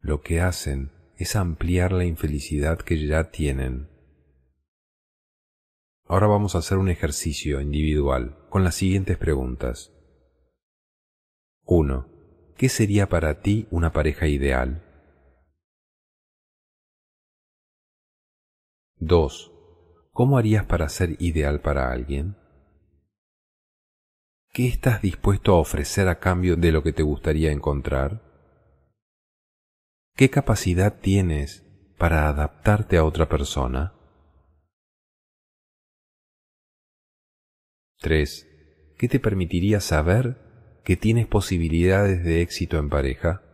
Lo 0.00 0.20
que 0.20 0.40
hacen 0.40 0.92
es 1.16 1.36
ampliar 1.36 1.92
la 1.92 2.04
infelicidad 2.04 2.78
que 2.78 3.06
ya 3.06 3.30
tienen. 3.30 3.88
Ahora 6.04 6.26
vamos 6.26 6.54
a 6.54 6.58
hacer 6.58 6.78
un 6.78 6.88
ejercicio 6.88 7.60
individual 7.60 8.38
con 8.48 8.64
las 8.64 8.76
siguientes 8.76 9.18
preguntas. 9.18 9.92
1. 11.64 12.06
¿Qué 12.56 12.68
sería 12.68 13.08
para 13.08 13.40
ti 13.40 13.68
una 13.70 13.92
pareja 13.92 14.26
ideal? 14.26 14.84
2. 18.96 19.52
¿Cómo 20.12 20.38
harías 20.38 20.64
para 20.64 20.88
ser 20.88 21.16
ideal 21.20 21.60
para 21.60 21.92
alguien? 21.92 22.36
¿Qué 24.58 24.66
estás 24.66 25.00
dispuesto 25.00 25.54
a 25.54 25.60
ofrecer 25.60 26.08
a 26.08 26.18
cambio 26.18 26.56
de 26.56 26.72
lo 26.72 26.82
que 26.82 26.92
te 26.92 27.04
gustaría 27.04 27.52
encontrar? 27.52 28.24
¿Qué 30.16 30.30
capacidad 30.30 30.98
tienes 30.98 31.62
para 31.96 32.28
adaptarte 32.28 32.96
a 32.96 33.04
otra 33.04 33.28
persona? 33.28 33.94
3. 37.98 38.94
¿Qué 38.98 39.06
te 39.06 39.20
permitiría 39.20 39.78
saber 39.78 40.80
que 40.82 40.96
tienes 40.96 41.28
posibilidades 41.28 42.24
de 42.24 42.42
éxito 42.42 42.78
en 42.78 42.88
pareja? 42.88 43.44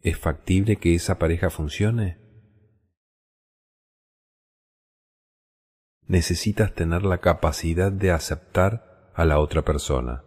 ¿Es 0.00 0.16
factible 0.16 0.76
que 0.76 0.94
esa 0.94 1.18
pareja 1.18 1.50
funcione? 1.50 2.16
Necesitas 6.06 6.74
tener 6.74 7.02
la 7.02 7.18
capacidad 7.18 7.92
de 7.92 8.10
aceptar 8.10 8.93
a 9.14 9.24
la 9.24 9.38
otra 9.38 9.62
persona. 9.62 10.24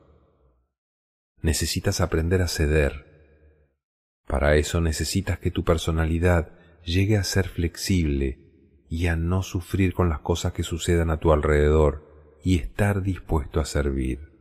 Necesitas 1.42 2.02
aprender 2.02 2.42
a 2.42 2.48
ceder. 2.48 3.06
Para 4.26 4.56
eso 4.56 4.82
necesitas 4.82 5.40
que 5.40 5.52
tu 5.52 5.64
personalidad 5.64 6.52
llegue 6.84 7.18
a 7.18 7.24
ser 7.24 7.48
flexible 7.50 8.40
y 8.90 9.08
a 9.08 9.16
no 9.16 9.44
sufrir 9.44 9.94
con 9.94 10.10
las 10.10 10.20
cosas 10.20 10.54
que 10.54 10.64
sucedan 10.64 11.10
a 11.10 11.20
tu 11.20 11.32
alrededor 11.32 12.38
y 12.44 12.56
estar 12.56 13.02
dispuesto 13.02 13.60
a 13.60 13.66
servir. 13.66 14.32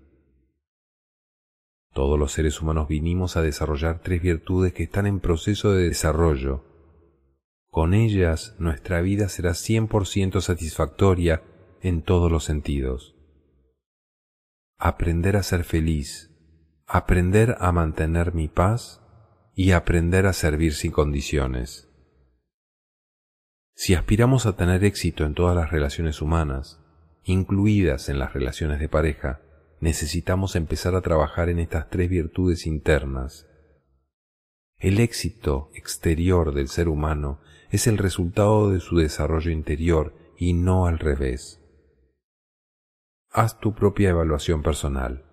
Todos 1.93 2.19
los 2.19 2.33
seres 2.33 2.61
humanos 2.61 2.89
vinimos 2.89 3.37
a 3.37 3.43
desarrollar 3.43 4.01
tres 4.01 4.23
virtudes 4.23 4.73
que 4.73 4.85
están 4.85 5.07
en 5.07 5.19
proceso 5.19 5.73
de 5.73 5.89
desarrollo. 5.89 6.65
Con 7.71 7.95
ellas 7.95 8.55
nuestra 8.59 9.01
vida 9.01 9.29
será 9.29 9.53
100% 9.53 10.41
satisfactoria 10.41 11.43
en 11.83 12.03
todos 12.03 12.31
los 12.31 12.45
sentidos. 12.45 13.16
Aprender 14.79 15.37
a 15.37 15.43
ser 15.43 15.65
feliz, 15.65 16.31
aprender 16.87 17.57
a 17.61 17.73
mantener 17.73 18.35
mi 18.35 18.47
paz 18.47 19.01
y 19.55 19.71
aprender 19.71 20.27
a 20.27 20.35
servir 20.35 20.75
sin 20.75 20.93
condiciones. 20.93 21.89
Si 23.75 23.95
aspiramos 23.95 24.45
a 24.45 24.55
tener 24.55 24.85
éxito 24.85 25.25
en 25.25 25.33
todas 25.33 25.57
las 25.57 25.71
relaciones 25.71 26.21
humanas, 26.21 26.83
incluidas 27.25 28.11
en 28.11 28.19
las 28.19 28.35
relaciones 28.35 28.79
de 28.79 28.91
pareja, 28.91 29.41
necesitamos 29.81 30.57
empezar 30.57 30.95
a 30.95 31.01
trabajar 31.01 31.49
en 31.49 31.59
estas 31.59 31.89
tres 31.89 32.11
virtudes 32.11 32.67
internas. 32.67 33.47
El 34.77 35.01
éxito 35.01 35.71
exterior 35.75 36.53
del 36.53 36.69
ser 36.69 36.91
humano 36.91 37.41
es 37.71 37.87
el 37.87 37.97
resultado 37.97 38.71
de 38.71 38.81
su 38.81 38.99
desarrollo 38.99 39.51
interior 39.51 40.15
y 40.37 40.53
no 40.53 40.87
al 40.87 40.99
revés. 40.99 41.66
Haz 43.37 43.61
tu 43.61 43.75
propia 43.75 44.11
evaluación 44.11 44.63
personal. 44.63 45.25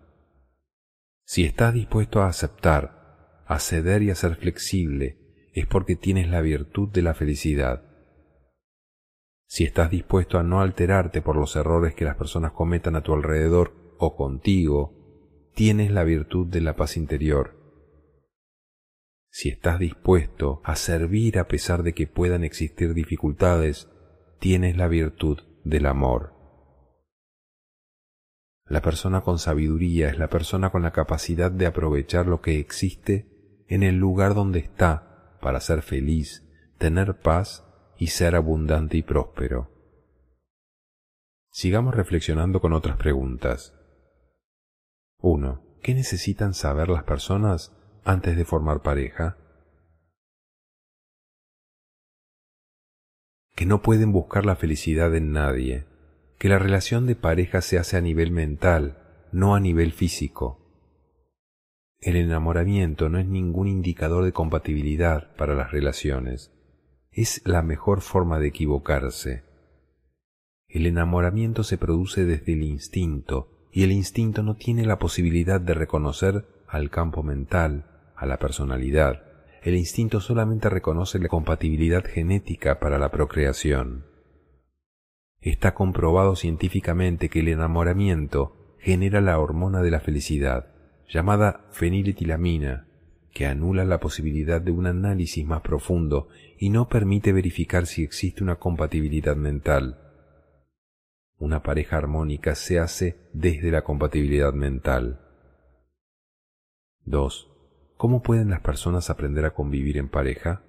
Si 1.25 1.45
estás 1.45 1.73
dispuesto 1.73 2.21
a 2.21 2.27
aceptar, 2.27 3.43
a 3.47 3.59
ceder 3.59 4.03
y 4.03 4.11
a 4.11 4.15
ser 4.15 4.35
flexible, 4.35 5.49
es 5.53 5.65
porque 5.65 5.95
tienes 5.95 6.27
la 6.27 6.41
virtud 6.41 6.89
de 6.89 7.01
la 7.01 7.13
felicidad 7.13 7.93
si 9.53 9.65
estás 9.65 9.91
dispuesto 9.91 10.39
a 10.39 10.43
no 10.43 10.61
alterarte 10.61 11.21
por 11.21 11.35
los 11.35 11.55
errores 11.55 11.93
que 11.93 12.05
las 12.05 12.15
personas 12.15 12.53
cometan 12.53 12.95
a 12.95 13.03
tu 13.03 13.13
alrededor 13.13 13.95
o 13.99 14.15
contigo, 14.15 15.51
tienes 15.53 15.91
la 15.91 16.03
virtud 16.03 16.47
de 16.47 16.59
la 16.59 16.75
paz 16.75 16.97
interior. 16.97 17.55
Si 19.29 19.49
estás 19.49 19.77
dispuesto 19.77 20.59
a 20.63 20.75
servir 20.75 21.37
a 21.37 21.47
pesar 21.47 21.83
de 21.83 21.93
que 21.93 22.07
puedan 22.07 22.43
existir 22.43 22.95
dificultades, 22.95 23.89
tienes 24.39 24.75
la 24.75 24.87
virtud 24.87 25.37
del 25.63 25.85
amor. 25.85 26.33
La 28.65 28.81
persona 28.81 29.21
con 29.21 29.39
sabiduría 29.39 30.09
es 30.09 30.17
la 30.17 30.29
persona 30.29 30.71
con 30.71 30.81
la 30.81 30.91
capacidad 30.91 31.51
de 31.51 31.65
aprovechar 31.65 32.27
lo 32.27 32.41
que 32.41 32.59
existe 32.59 33.65
en 33.67 33.83
el 33.83 33.97
lugar 33.97 34.33
donde 34.33 34.59
está 34.59 35.37
para 35.41 35.59
ser 35.59 35.81
feliz, 35.81 36.47
tener 36.77 37.19
paz 37.19 37.65
y 37.97 38.07
ser 38.07 38.35
abundante 38.35 38.97
y 38.97 39.03
próspero. 39.03 39.69
Sigamos 41.51 41.93
reflexionando 41.93 42.61
con 42.61 42.73
otras 42.73 42.97
preguntas. 42.97 43.75
1. 45.19 45.79
¿Qué 45.81 45.93
necesitan 45.93 46.53
saber 46.53 46.89
las 46.89 47.03
personas 47.03 47.75
antes 48.03 48.35
de 48.37 48.45
formar 48.45 48.81
pareja? 48.81 49.37
Que 53.55 53.65
no 53.65 53.81
pueden 53.81 54.11
buscar 54.11 54.45
la 54.45 54.55
felicidad 54.55 55.13
en 55.15 55.31
nadie, 55.31 55.85
que 56.37 56.49
la 56.49 56.59
relación 56.59 57.07
de 57.07 57.15
pareja 57.15 57.61
se 57.61 57.77
hace 57.77 57.97
a 57.97 58.01
nivel 58.01 58.31
mental, 58.31 58.97
no 59.31 59.55
a 59.55 59.59
nivel 59.59 59.91
físico. 59.91 60.59
El 61.99 62.15
enamoramiento 62.17 63.09
no 63.09 63.19
es 63.19 63.27
ningún 63.27 63.67
indicador 63.67 64.25
de 64.25 64.33
compatibilidad 64.33 65.35
para 65.35 65.55
las 65.55 65.71
relaciones 65.71 66.53
es 67.13 67.41
la 67.45 67.61
mejor 67.61 68.01
forma 68.01 68.39
de 68.39 68.47
equivocarse. 68.47 69.43
El 70.67 70.87
enamoramiento 70.87 71.63
se 71.63 71.77
produce 71.77 72.25
desde 72.25 72.53
el 72.53 72.63
instinto 72.63 73.69
y 73.71 73.83
el 73.83 73.91
instinto 73.91 74.41
no 74.41 74.55
tiene 74.55 74.85
la 74.85 74.97
posibilidad 74.97 75.61
de 75.61 75.75
reconocer 75.75 76.45
al 76.67 76.89
campo 76.89 77.21
mental, 77.21 77.85
a 78.15 78.25
la 78.25 78.37
personalidad. 78.39 79.23
El 79.61 79.75
instinto 79.75 80.19
solamente 80.19 80.69
reconoce 80.69 81.19
la 81.19 81.27
compatibilidad 81.27 82.03
genética 82.03 82.79
para 82.79 82.97
la 82.97 83.09
procreación. 83.09 84.05
Está 85.43 85.73
comprobado 85.73 86.37
científicamente 86.37 87.27
que 87.27 87.41
el 87.41 87.49
enamoramiento 87.49 88.55
genera 88.79 89.19
la 89.19 89.39
hormona 89.39 89.81
de 89.81 89.91
la 89.91 89.99
felicidad, 89.99 90.73
llamada 91.09 91.65
feniletilamina, 91.71 92.87
que 93.33 93.45
anula 93.45 93.83
la 93.83 93.99
posibilidad 93.99 94.61
de 94.61 94.71
un 94.71 94.87
análisis 94.87 95.45
más 95.45 95.59
profundo 95.59 96.29
y 96.57 96.69
no 96.69 96.87
permite 96.87 97.33
verificar 97.33 97.87
si 97.87 98.03
existe 98.03 98.41
una 98.41 98.55
compatibilidad 98.55 99.35
mental. 99.35 99.99
Una 101.39 101.61
pareja 101.61 101.97
armónica 101.97 102.55
se 102.55 102.79
hace 102.79 103.17
desde 103.33 103.69
la 103.69 103.83
compatibilidad 103.83 104.53
mental. 104.53 105.19
2. 107.03 107.49
¿Cómo 107.97 108.21
pueden 108.21 108.49
las 108.49 108.61
personas 108.61 109.09
aprender 109.09 109.43
a 109.43 109.53
convivir 109.53 109.97
en 109.97 110.07
pareja? 110.07 110.63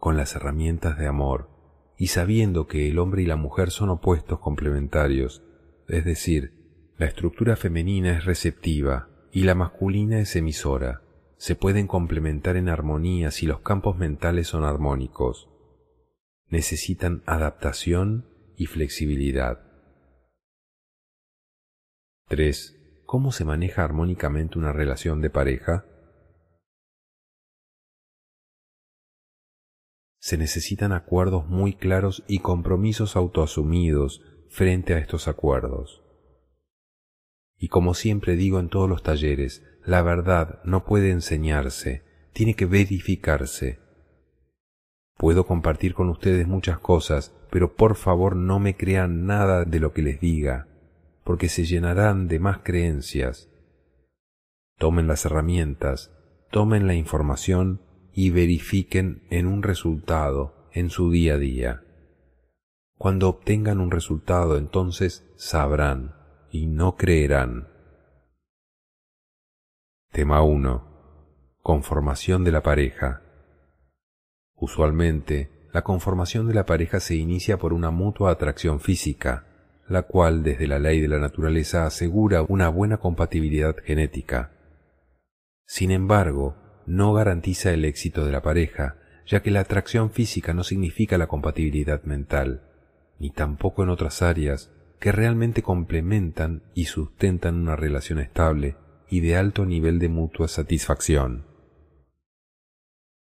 Con 0.00 0.16
las 0.16 0.34
herramientas 0.34 0.98
de 0.98 1.06
amor 1.06 1.50
y 1.98 2.06
sabiendo 2.06 2.66
que 2.66 2.88
el 2.88 2.98
hombre 2.98 3.20
y 3.20 3.26
la 3.26 3.36
mujer 3.36 3.70
son 3.70 3.90
opuestos 3.90 4.40
complementarios, 4.40 5.44
es 5.88 6.06
decir, 6.06 6.94
la 6.96 7.04
estructura 7.04 7.54
femenina 7.54 8.16
es 8.16 8.24
receptiva 8.24 9.10
y 9.30 9.42
la 9.42 9.54
masculina 9.54 10.18
es 10.18 10.34
emisora. 10.36 11.02
Se 11.36 11.54
pueden 11.54 11.86
complementar 11.86 12.56
en 12.56 12.70
armonía 12.70 13.30
si 13.30 13.44
los 13.44 13.60
campos 13.60 13.98
mentales 13.98 14.48
son 14.48 14.64
armónicos. 14.64 15.50
Necesitan 16.48 17.22
adaptación 17.26 18.26
y 18.56 18.66
flexibilidad. 18.66 19.60
3. 22.28 23.02
¿Cómo 23.04 23.32
se 23.32 23.44
maneja 23.44 23.84
armónicamente 23.84 24.58
una 24.58 24.72
relación 24.72 25.20
de 25.20 25.28
pareja? 25.28 25.84
Se 30.20 30.36
necesitan 30.36 30.92
acuerdos 30.92 31.48
muy 31.48 31.72
claros 31.72 32.22
y 32.28 32.40
compromisos 32.40 33.16
autoasumidos 33.16 34.22
frente 34.50 34.94
a 34.94 34.98
estos 34.98 35.28
acuerdos. 35.28 36.02
Y 37.56 37.68
como 37.68 37.94
siempre 37.94 38.36
digo 38.36 38.60
en 38.60 38.68
todos 38.68 38.88
los 38.88 39.02
talleres, 39.02 39.64
la 39.84 40.02
verdad 40.02 40.60
no 40.62 40.84
puede 40.84 41.10
enseñarse, 41.10 42.02
tiene 42.34 42.54
que 42.54 42.66
verificarse. 42.66 43.80
Puedo 45.16 45.46
compartir 45.46 45.94
con 45.94 46.10
ustedes 46.10 46.46
muchas 46.46 46.78
cosas, 46.78 47.34
pero 47.50 47.74
por 47.74 47.96
favor 47.96 48.36
no 48.36 48.58
me 48.58 48.76
crean 48.76 49.26
nada 49.26 49.64
de 49.64 49.80
lo 49.80 49.92
que 49.94 50.02
les 50.02 50.20
diga, 50.20 50.68
porque 51.24 51.48
se 51.48 51.64
llenarán 51.64 52.28
de 52.28 52.40
más 52.40 52.58
creencias. 52.58 53.48
Tomen 54.78 55.06
las 55.06 55.24
herramientas, 55.24 56.10
tomen 56.50 56.86
la 56.86 56.94
información 56.94 57.80
y 58.20 58.28
verifiquen 58.28 59.22
en 59.30 59.46
un 59.46 59.62
resultado 59.62 60.68
en 60.74 60.90
su 60.90 61.10
día 61.10 61.36
a 61.36 61.38
día. 61.38 61.84
Cuando 62.98 63.30
obtengan 63.30 63.80
un 63.80 63.90
resultado 63.90 64.58
entonces 64.58 65.26
sabrán 65.36 66.16
y 66.50 66.66
no 66.66 66.96
creerán. 66.96 67.68
Tema 70.12 70.42
1. 70.42 71.56
Conformación 71.62 72.44
de 72.44 72.52
la 72.52 72.62
pareja. 72.62 73.22
Usualmente, 74.54 75.70
la 75.72 75.80
conformación 75.80 76.46
de 76.46 76.52
la 76.52 76.66
pareja 76.66 77.00
se 77.00 77.16
inicia 77.16 77.56
por 77.56 77.72
una 77.72 77.90
mutua 77.90 78.32
atracción 78.32 78.80
física, 78.80 79.46
la 79.88 80.02
cual 80.02 80.42
desde 80.42 80.66
la 80.66 80.78
ley 80.78 81.00
de 81.00 81.08
la 81.08 81.20
naturaleza 81.20 81.86
asegura 81.86 82.42
una 82.42 82.68
buena 82.68 82.98
compatibilidad 82.98 83.76
genética. 83.82 84.52
Sin 85.64 85.90
embargo, 85.90 86.54
no 86.90 87.12
garantiza 87.12 87.72
el 87.72 87.84
éxito 87.84 88.26
de 88.26 88.32
la 88.32 88.42
pareja, 88.42 88.96
ya 89.24 89.42
que 89.42 89.52
la 89.52 89.60
atracción 89.60 90.10
física 90.10 90.54
no 90.54 90.64
significa 90.64 91.18
la 91.18 91.28
compatibilidad 91.28 92.02
mental, 92.02 92.62
ni 93.20 93.30
tampoco 93.30 93.84
en 93.84 93.90
otras 93.90 94.22
áreas 94.22 94.72
que 94.98 95.12
realmente 95.12 95.62
complementan 95.62 96.64
y 96.74 96.86
sustentan 96.86 97.54
una 97.54 97.76
relación 97.76 98.18
estable 98.18 98.76
y 99.08 99.20
de 99.20 99.36
alto 99.36 99.66
nivel 99.66 100.00
de 100.00 100.08
mutua 100.08 100.48
satisfacción. 100.48 101.46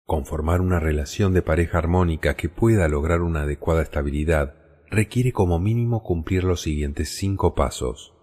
Conformar 0.05 0.61
una 0.61 0.79
relación 0.79 1.35
de 1.35 1.43
pareja 1.43 1.79
armónica 1.79 2.35
que 2.35 2.49
pueda 2.49 2.87
lograr 2.87 3.21
una 3.21 3.43
adecuada 3.43 3.83
estabilidad 3.83 4.55
requiere 4.89 5.33
como 5.33 5.59
mínimo 5.59 6.05
cumplir 6.05 6.45
los 6.45 6.61
siguientes 6.61 7.17
cinco 7.17 7.57
pasos. 7.57 8.15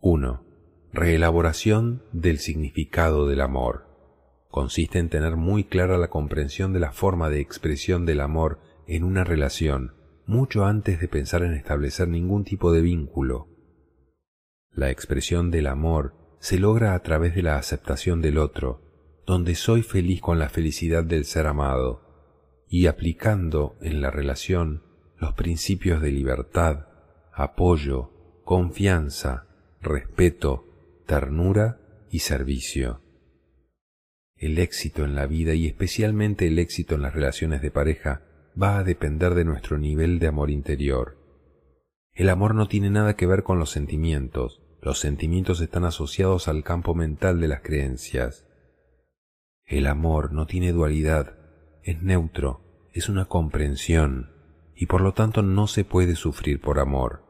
1. 0.00 0.47
Reelaboración 0.92 2.02
del 2.12 2.38
significado 2.38 3.28
del 3.28 3.42
amor. 3.42 3.84
Consiste 4.48 4.98
en 4.98 5.10
tener 5.10 5.36
muy 5.36 5.64
clara 5.64 5.98
la 5.98 6.08
comprensión 6.08 6.72
de 6.72 6.80
la 6.80 6.92
forma 6.92 7.28
de 7.28 7.40
expresión 7.40 8.06
del 8.06 8.20
amor 8.20 8.58
en 8.86 9.04
una 9.04 9.22
relación 9.22 9.92
mucho 10.24 10.64
antes 10.64 10.98
de 10.98 11.06
pensar 11.06 11.42
en 11.42 11.52
establecer 11.52 12.08
ningún 12.08 12.44
tipo 12.44 12.72
de 12.72 12.80
vínculo. 12.80 13.48
La 14.72 14.90
expresión 14.90 15.50
del 15.50 15.66
amor 15.66 16.14
se 16.38 16.58
logra 16.58 16.94
a 16.94 17.02
través 17.02 17.34
de 17.34 17.42
la 17.42 17.58
aceptación 17.58 18.22
del 18.22 18.38
otro, 18.38 18.80
donde 19.26 19.56
soy 19.56 19.82
feliz 19.82 20.22
con 20.22 20.38
la 20.38 20.48
felicidad 20.48 21.04
del 21.04 21.26
ser 21.26 21.46
amado, 21.46 22.64
y 22.66 22.86
aplicando 22.86 23.76
en 23.82 24.00
la 24.00 24.10
relación 24.10 24.84
los 25.18 25.34
principios 25.34 26.00
de 26.00 26.12
libertad, 26.12 26.86
apoyo, 27.34 28.40
confianza, 28.44 29.46
respeto, 29.82 30.67
ternura 31.08 31.80
y 32.10 32.18
servicio. 32.18 33.00
El 34.36 34.58
éxito 34.58 35.04
en 35.04 35.14
la 35.14 35.24
vida 35.24 35.54
y 35.54 35.66
especialmente 35.66 36.46
el 36.46 36.58
éxito 36.58 36.96
en 36.96 37.00
las 37.00 37.14
relaciones 37.14 37.62
de 37.62 37.70
pareja 37.70 38.20
va 38.62 38.76
a 38.76 38.84
depender 38.84 39.34
de 39.34 39.46
nuestro 39.46 39.78
nivel 39.78 40.18
de 40.18 40.26
amor 40.26 40.50
interior. 40.50 41.16
El 42.12 42.28
amor 42.28 42.54
no 42.54 42.68
tiene 42.68 42.90
nada 42.90 43.16
que 43.16 43.26
ver 43.26 43.42
con 43.42 43.58
los 43.58 43.70
sentimientos, 43.70 44.60
los 44.82 44.98
sentimientos 44.98 45.62
están 45.62 45.86
asociados 45.86 46.46
al 46.46 46.62
campo 46.62 46.94
mental 46.94 47.40
de 47.40 47.48
las 47.48 47.62
creencias. 47.62 48.46
El 49.64 49.86
amor 49.86 50.34
no 50.34 50.46
tiene 50.46 50.72
dualidad, 50.72 51.38
es 51.84 52.02
neutro, 52.02 52.90
es 52.92 53.08
una 53.08 53.24
comprensión, 53.24 54.30
y 54.76 54.84
por 54.84 55.00
lo 55.00 55.14
tanto 55.14 55.40
no 55.40 55.68
se 55.68 55.84
puede 55.84 56.16
sufrir 56.16 56.60
por 56.60 56.78
amor. 56.78 57.27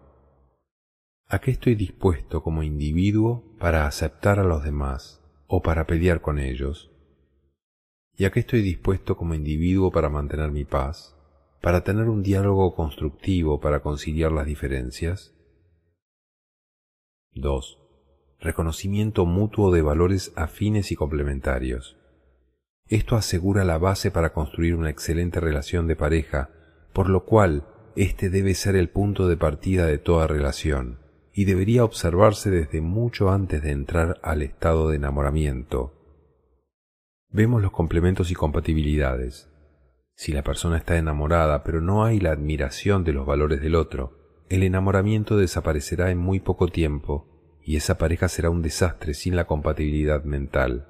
¿A 1.29 1.41
qué 1.41 1.51
estoy 1.51 1.75
dispuesto 1.75 2.43
como 2.43 2.63
individuo 2.63 3.45
para 3.59 3.87
aceptar 3.87 4.39
a 4.39 4.45
los 4.45 4.65
demás 4.65 5.23
o 5.47 5.63
para 5.63 5.87
pelear 5.87 6.21
con 6.21 6.39
ellos? 6.39 6.91
¿Y 8.17 8.25
a 8.25 8.31
qué 8.31 8.41
estoy 8.41 8.63
dispuesto 8.63 9.17
como 9.17 9.35
individuo 9.35 9.91
para 9.91 10.09
mantener 10.09 10.51
mi 10.51 10.65
paz? 10.65 11.19
para 11.61 11.83
tener 11.83 12.09
un 12.09 12.23
diálogo 12.23 12.75
constructivo 12.75 13.61
para 13.61 13.81
conciliar 13.81 14.33
las 14.33 14.47
diferencias. 14.47 15.35
2. 17.35 17.79
Reconocimiento 18.41 19.27
mutuo 19.27 19.73
de 19.73 19.83
valores 19.83 20.33
afines 20.37 20.93
y 20.93 20.97
complementarios. 20.97 21.97
Esto 22.89 23.17
asegura 23.17 23.65
la 23.65 23.79
base 23.79 24.11
para 24.11 24.33
construir 24.33 24.75
una 24.75 24.91
excelente 24.91 25.41
relación 25.41 25.87
de 25.87 25.97
pareja, 25.97 26.51
por 26.93 27.11
lo 27.11 27.25
cual 27.25 27.67
este 27.97 28.31
debe 28.31 28.55
ser 28.55 28.77
el 28.77 28.89
punto 28.89 29.29
de 29.29 29.37
partida 29.37 29.87
de 29.87 29.99
toda 29.99 30.27
relación, 30.27 31.01
y 31.39 31.45
debería 31.45 31.85
observarse 31.85 32.51
desde 32.51 32.81
mucho 32.81 33.31
antes 33.31 33.63
de 33.63 33.71
entrar 33.71 34.19
al 34.25 34.43
estado 34.43 34.91
de 34.91 34.97
enamoramiento. 34.97 35.95
Vemos 37.29 37.63
los 37.63 37.71
complementos 37.71 38.33
y 38.33 38.35
compatibilidades. 38.35 39.49
Si 40.17 40.33
la 40.33 40.43
persona 40.43 40.79
está 40.79 40.97
enamorada 40.97 41.63
pero 41.63 41.81
no 41.81 42.05
hay 42.05 42.19
la 42.19 42.33
admiración 42.33 43.05
de 43.05 43.13
los 43.13 43.25
valores 43.25 43.61
del 43.61 43.77
otro, 43.77 44.43
el 44.49 44.65
enamoramiento 44.65 45.37
desaparecerá 45.37 46.11
en 46.11 46.19
muy 46.19 46.41
poco 46.41 46.67
tiempo 46.67 47.61
y 47.63 47.77
esa 47.77 47.99
pareja 47.99 48.29
será 48.29 48.51
un 48.51 48.61
desastre 48.61 49.15
sin 49.15 49.37
la 49.37 49.47
compatibilidad 49.47 50.25
mental. 50.25 50.89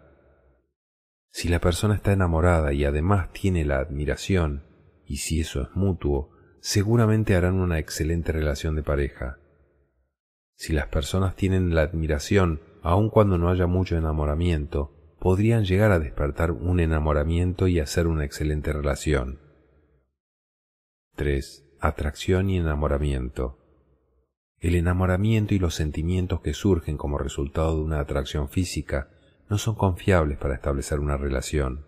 Si 1.31 1.49
la 1.49 1.61
persona 1.61 1.95
está 1.95 2.15
enamorada 2.15 2.73
y 2.73 2.87
además 2.87 3.35
tiene 3.35 3.67
la 3.67 3.81
admiración, 3.81 4.65
y 5.05 5.19
si 5.19 5.41
eso 5.41 5.61
es 5.61 5.69
mutuo, 5.75 6.31
seguramente 6.63 7.37
harán 7.37 7.57
una 7.57 7.79
excelente 7.79 8.33
relación 8.33 8.77
de 8.77 8.83
pareja. 8.83 9.41
Si 10.59 10.73
las 10.73 10.89
personas 10.89 11.37
tienen 11.37 11.73
la 11.73 11.83
admiración, 11.83 12.61
aun 12.83 13.11
cuando 13.11 13.39
no 13.39 13.49
haya 13.49 13.69
mucho 13.69 13.97
enamoramiento, 13.97 14.93
podrían 15.21 15.65
llegar 15.65 15.93
a 15.93 16.01
despertar 16.01 16.51
un 16.51 16.81
enamoramiento 16.81 17.69
y 17.69 17.79
hacer 17.79 18.09
una 18.09 18.25
excelente 18.25 18.73
relación. 18.73 19.39
3. 21.15 21.65
Atracción 21.79 22.51
y 22.51 22.59
enamoramiento. 22.59 23.57
El 24.59 24.75
enamoramiento 24.75 25.55
y 25.55 25.61
los 25.61 25.77
sentimientos 25.77 26.41
que 26.41 26.55
surgen 26.55 26.97
como 26.97 27.19
resultado 27.19 27.77
de 27.77 27.83
una 27.83 28.01
atracción 28.01 28.49
física 28.49 29.11
no 29.49 29.59
son 29.59 29.77
confiables 29.77 30.39
para 30.39 30.55
establecer 30.55 30.99
una 30.99 31.17
relación, 31.17 31.87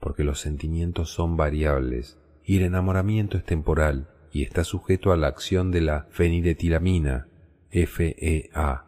porque 0.00 0.22
los 0.22 0.38
sentimientos 0.38 1.08
son 1.08 1.38
variables 1.38 2.18
y 2.44 2.58
el 2.58 2.64
enamoramiento 2.64 3.38
es 3.38 3.44
temporal 3.46 4.10
y 4.32 4.42
está 4.42 4.64
sujeto 4.64 5.12
a 5.12 5.16
la 5.16 5.28
acción 5.28 5.70
de 5.70 5.80
la 5.80 6.06
feniletilamina, 6.10 7.28
FEA, 7.72 8.84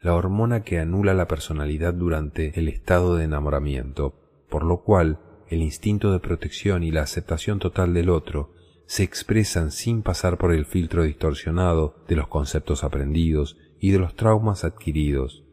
la 0.00 0.14
hormona 0.14 0.62
que 0.62 0.78
anula 0.78 1.14
la 1.14 1.26
personalidad 1.26 1.92
durante 1.92 2.56
el 2.58 2.68
estado 2.68 3.16
de 3.16 3.24
enamoramiento, 3.24 4.44
por 4.48 4.62
lo 4.62 4.82
cual 4.82 5.18
el 5.48 5.62
instinto 5.62 6.12
de 6.12 6.20
protección 6.20 6.84
y 6.84 6.92
la 6.92 7.02
aceptación 7.02 7.58
total 7.58 7.94
del 7.94 8.10
otro 8.10 8.52
se 8.86 9.02
expresan 9.02 9.72
sin 9.72 10.02
pasar 10.02 10.38
por 10.38 10.52
el 10.52 10.64
filtro 10.64 11.02
distorsionado 11.02 12.04
de 12.06 12.14
los 12.14 12.28
conceptos 12.28 12.84
aprendidos 12.84 13.58
y 13.80 13.90
de 13.90 13.98
los 13.98 14.14
traumas 14.14 14.64
adquiridos, 14.64 15.44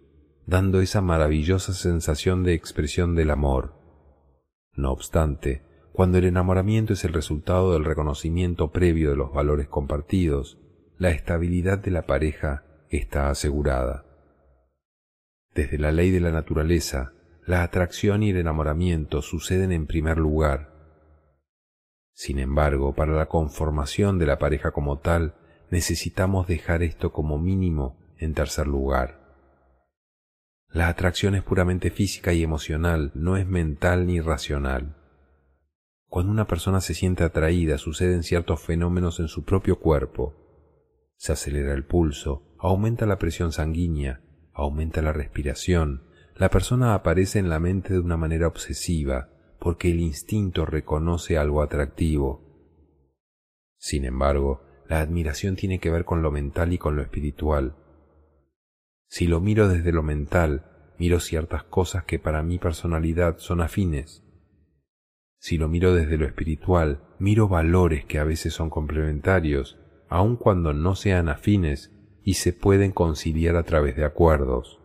dando 0.45 0.81
esa 0.81 1.01
maravillosa 1.01 1.73
sensación 1.73 2.43
de 2.43 2.53
expresión 2.53 3.15
del 3.15 3.31
amor. 3.31 3.73
No 4.75 4.91
obstante, 4.91 5.63
cuando 5.91 6.19
el 6.19 6.25
enamoramiento 6.25 6.93
es 6.93 7.03
el 7.05 7.13
resultado 7.13 7.73
del 7.73 7.85
reconocimiento 7.85 8.71
previo 8.71 9.09
de 9.09 9.15
los 9.15 9.33
valores 9.33 9.67
compartidos, 9.67 10.59
la 10.97 11.09
estabilidad 11.09 11.77
de 11.77 11.91
la 11.91 12.03
pareja 12.03 12.63
está 12.89 13.29
asegurada. 13.29 14.05
Desde 15.53 15.77
la 15.77 15.91
ley 15.91 16.11
de 16.11 16.19
la 16.19 16.31
naturaleza, 16.31 17.13
la 17.45 17.63
atracción 17.63 18.23
y 18.23 18.31
el 18.31 18.37
enamoramiento 18.37 19.21
suceden 19.21 19.71
en 19.71 19.87
primer 19.87 20.17
lugar. 20.17 20.73
Sin 22.13 22.39
embargo, 22.39 22.95
para 22.95 23.13
la 23.13 23.27
conformación 23.27 24.19
de 24.19 24.25
la 24.25 24.39
pareja 24.39 24.71
como 24.71 24.99
tal, 24.99 25.35
necesitamos 25.69 26.47
dejar 26.47 26.81
esto 26.81 27.11
como 27.11 27.37
mínimo 27.37 27.97
en 28.17 28.33
tercer 28.33 28.67
lugar. 28.67 29.25
La 30.69 30.87
atracción 30.87 31.35
es 31.35 31.43
puramente 31.43 31.91
física 31.91 32.33
y 32.33 32.43
emocional, 32.43 33.11
no 33.13 33.37
es 33.37 33.47
mental 33.47 34.07
ni 34.07 34.19
racional. 34.21 34.95
Cuando 36.07 36.31
una 36.31 36.47
persona 36.47 36.81
se 36.81 36.93
siente 36.93 37.23
atraída 37.23 37.77
suceden 37.77 38.23
ciertos 38.23 38.61
fenómenos 38.61 39.19
en 39.19 39.27
su 39.27 39.43
propio 39.43 39.79
cuerpo. 39.79 40.44
Se 41.17 41.33
acelera 41.33 41.73
el 41.73 41.85
pulso, 41.85 42.55
aumenta 42.59 43.05
la 43.05 43.17
presión 43.17 43.51
sanguínea, 43.51 44.21
aumenta 44.53 45.01
la 45.01 45.13
respiración, 45.13 46.03
la 46.35 46.49
persona 46.49 46.93
aparece 46.93 47.39
en 47.39 47.49
la 47.49 47.59
mente 47.59 47.93
de 47.93 47.99
una 47.99 48.17
manera 48.17 48.47
obsesiva, 48.47 49.29
porque 49.59 49.89
el 49.89 49.99
instinto 49.99 50.65
reconoce 50.65 51.37
algo 51.37 51.61
atractivo. 51.61 52.43
Sin 53.77 54.05
embargo, 54.05 54.61
la 54.87 54.99
admiración 54.99 55.55
tiene 55.55 55.79
que 55.79 55.89
ver 55.89 56.05
con 56.05 56.21
lo 56.21 56.31
mental 56.31 56.73
y 56.73 56.77
con 56.77 56.95
lo 56.95 57.01
espiritual. 57.01 57.75
Si 59.07 59.27
lo 59.27 59.39
miro 59.39 59.69
desde 59.69 59.91
lo 59.91 60.03
mental, 60.03 60.93
miro 60.97 61.19
ciertas 61.19 61.63
cosas 61.63 62.03
que 62.03 62.19
para 62.19 62.43
mi 62.43 62.57
personalidad 62.57 63.37
son 63.37 63.61
afines. 63.61 64.23
Si 65.39 65.57
lo 65.57 65.67
miro 65.67 65.93
desde 65.93 66.17
lo 66.17 66.25
espiritual, 66.25 67.03
miro 67.19 67.47
valores 67.47 68.05
que 68.05 68.19
a 68.19 68.23
veces 68.23 68.53
son 68.53 68.69
complementarios, 68.69 69.79
aun 70.09 70.35
cuando 70.35 70.73
no 70.73 70.95
sean 70.95 71.29
afines 71.29 71.91
y 72.23 72.35
se 72.35 72.53
pueden 72.53 72.91
conciliar 72.91 73.55
a 73.55 73.63
través 73.63 73.95
de 73.95 74.05
acuerdos. 74.05 74.79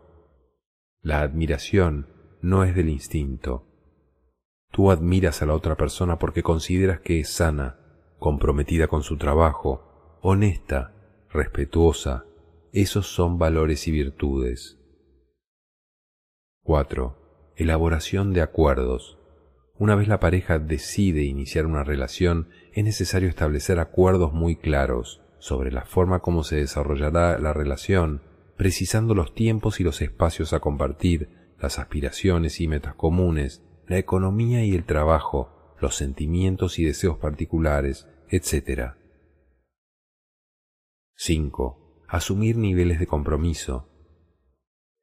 La 1.03 1.23
admiración 1.23 2.09
no 2.43 2.65
es 2.65 2.75
del 2.75 2.89
instinto. 2.89 3.67
Tú 4.71 4.91
admiras 4.91 5.43
a 5.43 5.47
la 5.47 5.55
otra 5.55 5.77
persona 5.77 6.19
porque 6.19 6.43
consideras 6.43 7.01
que 7.01 7.21
es 7.21 7.31
sana, 7.31 7.79
comprometida 8.19 8.87
con 8.87 9.03
su 9.03 9.17
trabajo, 9.17 10.19
honesta, 10.21 10.95
respetuosa. 11.31 12.27
Esos 12.73 13.07
son 13.07 13.39
valores 13.39 13.89
y 13.89 13.91
virtudes. 13.91 14.79
4. 16.63 17.53
Elaboración 17.57 18.33
de 18.33 18.43
acuerdos. 18.43 19.20
Una 19.81 19.95
vez 19.95 20.09
la 20.09 20.21
pareja 20.21 20.59
decide 20.59 21.23
iniciar 21.23 21.65
una 21.65 21.83
relación, 21.83 22.49
es 22.75 22.85
necesario 22.85 23.31
establecer 23.31 23.81
acuerdos 23.81 24.35
muy 24.35 24.57
claros 24.57 25.23
sobre 25.39 25.73
la 25.73 25.87
forma 25.87 26.19
como 26.19 26.45
se 26.45 26.57
desarrollará 26.57 27.39
la 27.39 27.55
relación 27.55 28.21
precisando 28.59 29.15
los 29.15 29.35
tiempos 29.35 29.81
y 29.81 29.85
los 29.85 30.03
espacios 30.03 30.53
a 30.53 30.61
compartir, 30.61 31.31
las 31.59 31.79
aspiraciones 31.79 32.61
y 32.61 32.69
metas 32.69 32.95
comunes, 32.95 33.63
la 33.87 33.97
economía 33.97 34.63
y 34.67 34.75
el 34.75 34.85
trabajo, 34.85 35.75
los 35.81 35.95
sentimientos 35.95 36.79
y 36.79 36.85
deseos 36.85 37.17
particulares, 37.17 38.07
etc. 38.29 38.97
5. 41.15 42.05
Asumir 42.07 42.59
niveles 42.59 43.01
de 43.01 43.07
compromiso. 43.07 43.90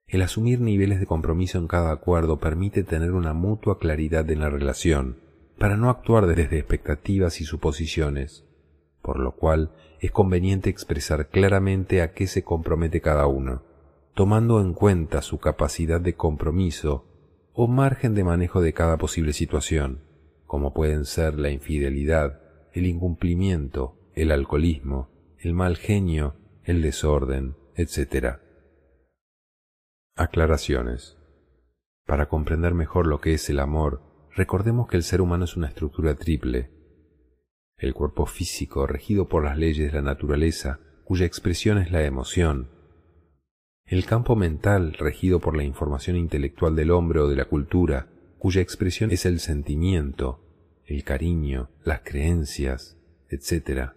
El 0.08 0.22
asumir 0.22 0.62
niveles 0.62 1.02
de 1.02 1.06
compromiso 1.06 1.58
en 1.58 1.68
cada 1.68 1.92
acuerdo 1.92 2.40
permite 2.40 2.84
tener 2.84 3.12
una 3.12 3.34
mutua 3.34 3.78
claridad 3.78 4.30
en 4.32 4.40
la 4.40 4.50
relación, 4.50 5.18
para 5.58 5.76
no 5.76 5.90
actuar 5.90 6.28
desde 6.28 6.60
expectativas 6.60 7.42
y 7.42 7.44
suposiciones, 7.44 8.46
por 9.02 9.20
lo 9.20 9.34
cual 9.34 9.72
es 10.00 10.12
conveniente 10.12 10.70
expresar 10.70 11.28
claramente 11.28 12.02
a 12.02 12.14
qué 12.14 12.28
se 12.28 12.44
compromete 12.44 13.02
cada 13.02 13.28
uno, 13.28 13.64
tomando 14.14 14.62
en 14.62 14.74
cuenta 14.74 15.22
su 15.22 15.40
capacidad 15.40 16.00
de 16.00 16.14
compromiso 16.14 17.06
o 17.54 17.68
margen 17.68 18.16
de 18.16 18.24
manejo 18.24 18.62
de 18.62 18.72
cada 18.72 18.98
posible 18.98 19.34
situación, 19.34 20.04
como 20.46 20.74
pueden 20.74 21.04
ser 21.04 21.38
la 21.38 21.50
infidelidad, 21.50 22.40
el 22.72 22.86
incumplimiento, 22.86 23.98
el 24.16 24.32
alcoholismo, 24.32 25.10
el 25.40 25.54
mal 25.54 25.76
genio, 25.76 26.36
el 26.64 26.82
desorden, 26.82 27.56
etc. 27.76 28.47
Aclaraciones. 30.20 31.16
Para 32.08 32.28
comprender 32.28 32.74
mejor 32.74 33.06
lo 33.06 33.22
que 33.22 33.36
es 33.36 33.52
el 33.52 33.60
amor, 33.60 34.02
recordemos 34.36 34.88
que 34.88 34.98
el 34.98 35.04
ser 35.04 35.22
humano 35.22 35.46
es 35.46 35.56
una 35.56 35.68
estructura 35.68 36.16
triple, 36.16 36.72
el 37.78 37.94
cuerpo 37.94 38.26
físico 38.26 38.88
regido 38.88 39.30
por 39.30 39.44
las 39.44 39.60
leyes 39.60 39.92
de 39.92 40.00
la 40.00 40.02
naturaleza, 40.02 40.80
cuya 41.04 41.28
expresión 41.28 41.78
es 41.78 41.92
la 41.92 42.04
emoción, 42.04 42.72
el 43.86 44.08
campo 44.08 44.36
mental 44.36 44.94
regido 44.94 45.40
por 45.40 45.56
la 45.56 45.64
información 45.64 46.16
intelectual 46.18 46.76
del 46.76 46.90
hombre 46.90 47.20
o 47.20 47.28
de 47.28 47.36
la 47.36 47.46
cultura, 47.46 48.08
cuya 48.40 48.62
expresión 48.62 49.12
es 49.12 49.24
el 49.28 49.40
sentimiento, 49.40 50.42
el 50.88 51.04
cariño, 51.04 51.70
las 51.84 52.02
creencias, 52.02 52.98
etc. 53.30 53.92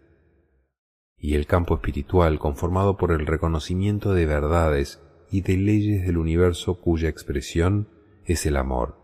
Y 1.17 1.35
el 1.35 1.47
campo 1.47 1.77
espiritual 1.77 2.39
conformado 2.39 2.99
por 2.99 3.11
el 3.11 3.27
reconocimiento 3.27 4.13
de 4.13 4.27
verdades 4.27 5.01
y 5.31 5.43
de 5.43 5.57
leyes 5.57 6.07
del 6.07 6.19
universo 6.19 6.81
cuya 6.81 7.09
expresión 7.09 7.89
es 8.25 8.47
el 8.47 8.57
amor. 8.57 8.97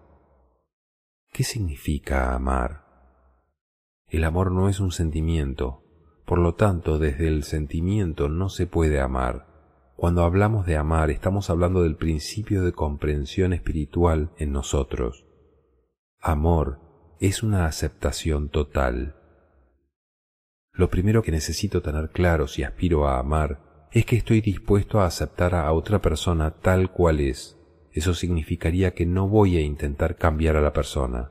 ¿Qué 1.33 1.45
significa 1.45 2.35
amar? 2.35 2.85
El 4.09 4.25
amor 4.25 4.53
no 4.53 4.69
es 4.69 4.81
un 4.81 4.93
sentimiento, 4.93 5.83
por 6.25 6.39
lo 6.39 6.55
tanto 6.55 6.99
desde 6.99 7.29
el 7.29 7.45
sentimiento 7.45 8.29
no 8.29 8.49
se 8.49 8.67
puede 8.67 9.01
amar. 9.01 9.47
Cuando 9.97 10.25
hablamos 10.25 10.67
de 10.67 10.77
amar 10.77 11.11
estamos 11.11 11.51
hablando 11.51 11.83
del 11.83 11.97
principio 11.97 12.63
de 12.63 12.73
comprensión 12.73 13.53
espiritual 13.53 14.31
en 14.39 14.53
nosotros. 14.53 15.27
Amor 16.21 16.81
es 17.21 17.43
una 17.43 17.67
aceptación 17.67 18.49
total. 18.49 19.17
Lo 20.73 20.91
primero 20.91 21.23
que 21.23 21.33
necesito 21.33 21.81
tener 21.81 22.11
claro 22.11 22.47
si 22.47 22.63
aspiro 22.63 23.09
a 23.09 23.19
amar 23.19 23.66
es 23.93 24.05
que 24.05 24.17
estoy 24.17 24.41
dispuesto 24.41 25.01
a 25.01 25.07
aceptar 25.07 25.55
a 25.55 25.73
otra 25.73 26.01
persona 26.01 26.51
tal 26.51 26.91
cual 26.91 27.21
es. 27.21 27.57
Eso 27.93 28.15
significaría 28.15 28.93
que 28.93 29.07
no 29.07 29.29
voy 29.29 29.57
a 29.57 29.61
intentar 29.61 30.17
cambiar 30.17 30.57
a 30.57 30.61
la 30.61 30.73
persona. 30.73 31.31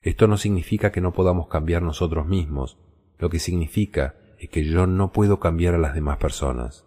Esto 0.00 0.26
no 0.26 0.38
significa 0.38 0.92
que 0.92 1.00
no 1.00 1.12
podamos 1.12 1.48
cambiar 1.48 1.82
nosotros 1.82 2.26
mismos, 2.26 2.78
lo 3.18 3.28
que 3.30 3.38
significa 3.38 4.14
es 4.38 4.48
que 4.48 4.64
yo 4.64 4.86
no 4.86 5.12
puedo 5.12 5.40
cambiar 5.40 5.74
a 5.74 5.78
las 5.78 5.94
demás 5.94 6.18
personas. 6.18 6.86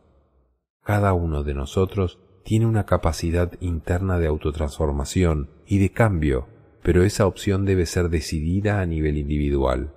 Cada 0.84 1.14
uno 1.14 1.44
de 1.44 1.54
nosotros 1.54 2.20
tiene 2.44 2.66
una 2.66 2.86
capacidad 2.86 3.52
interna 3.60 4.18
de 4.18 4.28
autotransformación 4.28 5.50
y 5.68 5.80
de 5.80 5.92
cambio, 5.92 6.48
pero 6.82 7.04
esa 7.04 7.28
opción 7.28 7.66
debe 7.66 7.86
ser 7.86 8.10
decidida 8.10 8.82
a 8.82 8.86
nivel 8.86 9.18
individual. 9.18 9.94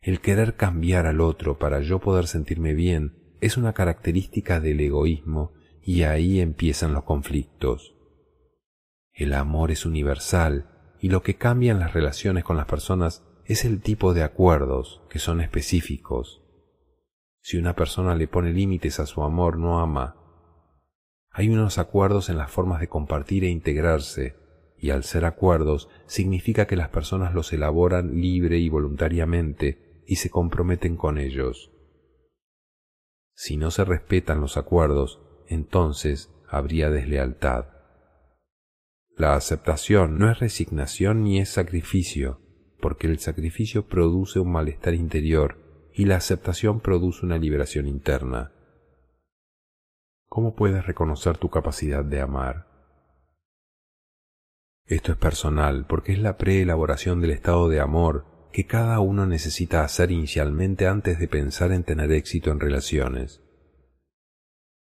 El 0.00 0.20
querer 0.20 0.54
cambiar 0.54 1.06
al 1.06 1.20
otro 1.20 1.58
para 1.58 1.80
yo 1.80 1.98
poder 1.98 2.26
sentirme 2.26 2.74
bien 2.74 3.23
es 3.44 3.58
una 3.58 3.74
característica 3.74 4.58
del 4.58 4.80
egoísmo 4.80 5.52
y 5.82 6.04
ahí 6.04 6.40
empiezan 6.40 6.94
los 6.94 7.04
conflictos. 7.04 7.94
El 9.12 9.34
amor 9.34 9.70
es 9.70 9.84
universal 9.84 10.70
y 10.98 11.10
lo 11.10 11.22
que 11.22 11.36
cambia 11.36 11.72
en 11.72 11.78
las 11.78 11.92
relaciones 11.92 12.42
con 12.42 12.56
las 12.56 12.64
personas 12.64 13.22
es 13.44 13.66
el 13.66 13.82
tipo 13.82 14.14
de 14.14 14.22
acuerdos 14.22 15.02
que 15.10 15.18
son 15.18 15.42
específicos. 15.42 16.42
Si 17.42 17.58
una 17.58 17.76
persona 17.76 18.14
le 18.14 18.28
pone 18.28 18.50
límites 18.50 18.98
a 18.98 19.04
su 19.04 19.22
amor, 19.22 19.58
no 19.58 19.78
ama. 19.78 20.16
Hay 21.30 21.50
unos 21.50 21.76
acuerdos 21.76 22.30
en 22.30 22.38
las 22.38 22.50
formas 22.50 22.80
de 22.80 22.88
compartir 22.88 23.44
e 23.44 23.50
integrarse, 23.50 24.36
y 24.78 24.88
al 24.88 25.04
ser 25.04 25.26
acuerdos 25.26 25.90
significa 26.06 26.66
que 26.66 26.76
las 26.76 26.88
personas 26.88 27.34
los 27.34 27.52
elaboran 27.52 28.22
libre 28.22 28.56
y 28.56 28.70
voluntariamente 28.70 30.02
y 30.06 30.16
se 30.16 30.30
comprometen 30.30 30.96
con 30.96 31.18
ellos. 31.18 31.73
Si 33.34 33.56
no 33.56 33.70
se 33.70 33.84
respetan 33.84 34.40
los 34.40 34.56
acuerdos, 34.56 35.20
entonces 35.48 36.32
habría 36.48 36.90
deslealtad. 36.90 37.66
La 39.16 39.34
aceptación 39.34 40.18
no 40.18 40.30
es 40.30 40.38
resignación 40.38 41.24
ni 41.24 41.40
es 41.40 41.48
sacrificio, 41.48 42.40
porque 42.80 43.06
el 43.06 43.18
sacrificio 43.18 43.86
produce 43.86 44.40
un 44.40 44.52
malestar 44.52 44.94
interior 44.94 45.90
y 45.92 46.06
la 46.06 46.16
aceptación 46.16 46.80
produce 46.80 47.24
una 47.24 47.38
liberación 47.38 47.86
interna. 47.86 48.52
¿Cómo 50.28 50.56
puedes 50.56 50.84
reconocer 50.84 51.38
tu 51.38 51.48
capacidad 51.48 52.04
de 52.04 52.20
amar? 52.20 52.66
Esto 54.86 55.12
es 55.12 55.18
personal 55.18 55.86
porque 55.86 56.12
es 56.12 56.18
la 56.18 56.36
preelaboración 56.36 57.20
del 57.20 57.30
estado 57.30 57.68
de 57.68 57.80
amor 57.80 58.33
que 58.54 58.66
cada 58.66 59.00
uno 59.00 59.26
necesita 59.26 59.82
hacer 59.82 60.12
inicialmente 60.12 60.86
antes 60.86 61.18
de 61.18 61.26
pensar 61.26 61.72
en 61.72 61.82
tener 61.82 62.12
éxito 62.12 62.52
en 62.52 62.60
relaciones. 62.60 63.42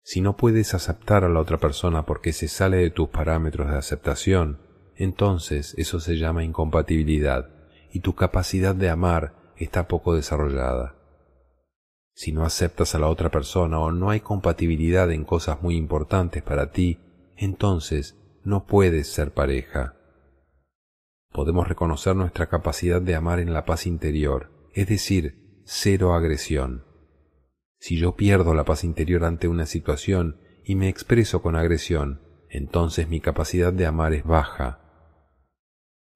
Si 0.03 0.23
no 0.23 0.39
puedes 0.39 0.73
aceptar 0.73 1.23
a 1.23 1.29
la 1.29 1.39
otra 1.39 1.59
persona 1.59 2.07
porque 2.07 2.33
se 2.33 2.49
sale 2.49 2.79
de 2.79 2.89
tus 2.89 3.11
parámetros 3.11 3.71
de 3.71 3.77
aceptación, 3.77 4.59
entonces 4.97 5.75
eso 5.77 6.01
se 6.01 6.17
llama 6.17 6.45
incompatibilidad 6.45 7.51
y 7.93 8.01
tu 8.01 8.15
capacidad 8.15 8.75
de 8.75 8.89
amar 8.89 9.53
está 9.59 9.87
poco 9.87 10.15
desarrollada. 10.15 10.97
Si 12.15 12.33
no 12.33 12.47
aceptas 12.47 12.95
a 12.95 12.99
la 12.99 13.09
otra 13.09 13.31
persona 13.31 13.81
o 13.81 13.93
no 13.93 14.09
hay 14.09 14.21
compatibilidad 14.21 15.13
en 15.13 15.25
cosas 15.25 15.61
muy 15.61 15.77
importantes 15.77 16.43
para 16.43 16.73
ti, 16.73 17.01
entonces 17.37 18.17
no 18.45 18.65
puedes 18.65 19.09
ser 19.09 19.33
pareja. 19.33 19.98
Podemos 21.39 21.69
reconocer 21.69 22.17
nuestra 22.17 22.49
capacidad 22.49 23.01
de 23.01 23.15
amar 23.15 23.39
en 23.39 23.53
la 23.53 23.65
paz 23.65 23.87
interior, 23.87 24.51
es 24.75 24.89
decir, 24.89 25.63
cero 25.65 26.15
agresión. 26.15 26.85
Si 27.79 27.97
yo 27.97 28.17
pierdo 28.17 28.55
la 28.55 28.65
paz 28.65 28.83
interior 28.83 29.25
ante 29.25 29.47
una 29.47 29.65
situación 29.65 30.41
y 30.65 30.75
me 30.75 30.89
expreso 30.89 31.41
con 31.41 31.55
agresión, 31.55 32.23
entonces 32.51 33.09
mi 33.09 33.21
capacidad 33.21 33.73
de 33.73 33.87
amar 33.87 34.15
es 34.15 34.25
baja. 34.25 34.81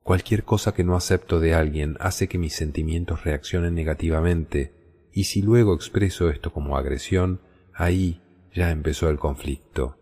Cualquier 0.03 0.43
cosa 0.43 0.75
que 0.75 0.83
no 0.83 0.97
acepto 0.97 1.39
de 1.39 1.55
alguien 1.55 1.97
hace 2.01 2.27
que 2.27 2.39
mis 2.39 2.57
sentimientos 2.57 3.23
reaccionen 3.23 3.77
negativamente, 3.77 5.07
y 5.13 5.23
si 5.23 5.41
luego 5.41 5.73
expreso 5.73 6.31
esto 6.31 6.53
como 6.53 6.77
agresión, 6.77 7.43
ahí 7.75 8.21
ya 8.53 8.73
empezó 8.73 9.09
el 9.09 9.21
conflicto. 9.21 9.99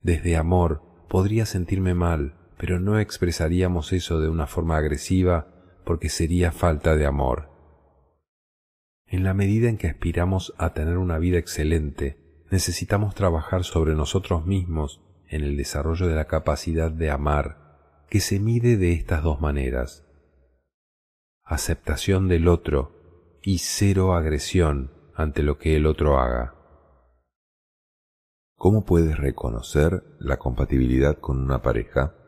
Desde 0.00 0.36
amor 0.36 0.80
podría 1.08 1.44
sentirme 1.44 1.94
mal, 1.94 2.36
pero 2.62 2.78
no 2.78 3.00
expresaríamos 3.00 3.92
eso 3.92 4.20
de 4.20 4.28
una 4.28 4.46
forma 4.46 4.76
agresiva 4.76 5.48
porque 5.84 6.08
sería 6.08 6.52
falta 6.52 6.94
de 6.94 7.06
amor. 7.06 7.50
En 9.04 9.24
la 9.24 9.34
medida 9.34 9.68
en 9.68 9.76
que 9.76 9.88
aspiramos 9.88 10.54
a 10.58 10.72
tener 10.72 10.96
una 10.96 11.18
vida 11.18 11.38
excelente, 11.38 12.44
necesitamos 12.52 13.16
trabajar 13.16 13.64
sobre 13.64 13.96
nosotros 13.96 14.46
mismos 14.46 15.00
en 15.26 15.42
el 15.42 15.56
desarrollo 15.56 16.06
de 16.06 16.14
la 16.14 16.26
capacidad 16.26 16.92
de 16.92 17.10
amar, 17.10 18.04
que 18.08 18.20
se 18.20 18.38
mide 18.38 18.76
de 18.76 18.92
estas 18.92 19.24
dos 19.24 19.40
maneras. 19.40 20.06
Aceptación 21.42 22.28
del 22.28 22.46
otro 22.46 23.40
y 23.42 23.58
cero 23.58 24.14
agresión 24.14 24.92
ante 25.16 25.42
lo 25.42 25.58
que 25.58 25.74
el 25.74 25.86
otro 25.86 26.20
haga. 26.20 26.54
¿Cómo 28.54 28.84
puedes 28.84 29.18
reconocer 29.18 30.04
la 30.20 30.36
compatibilidad 30.36 31.18
con 31.18 31.40
una 31.40 31.60
pareja? 31.60 32.21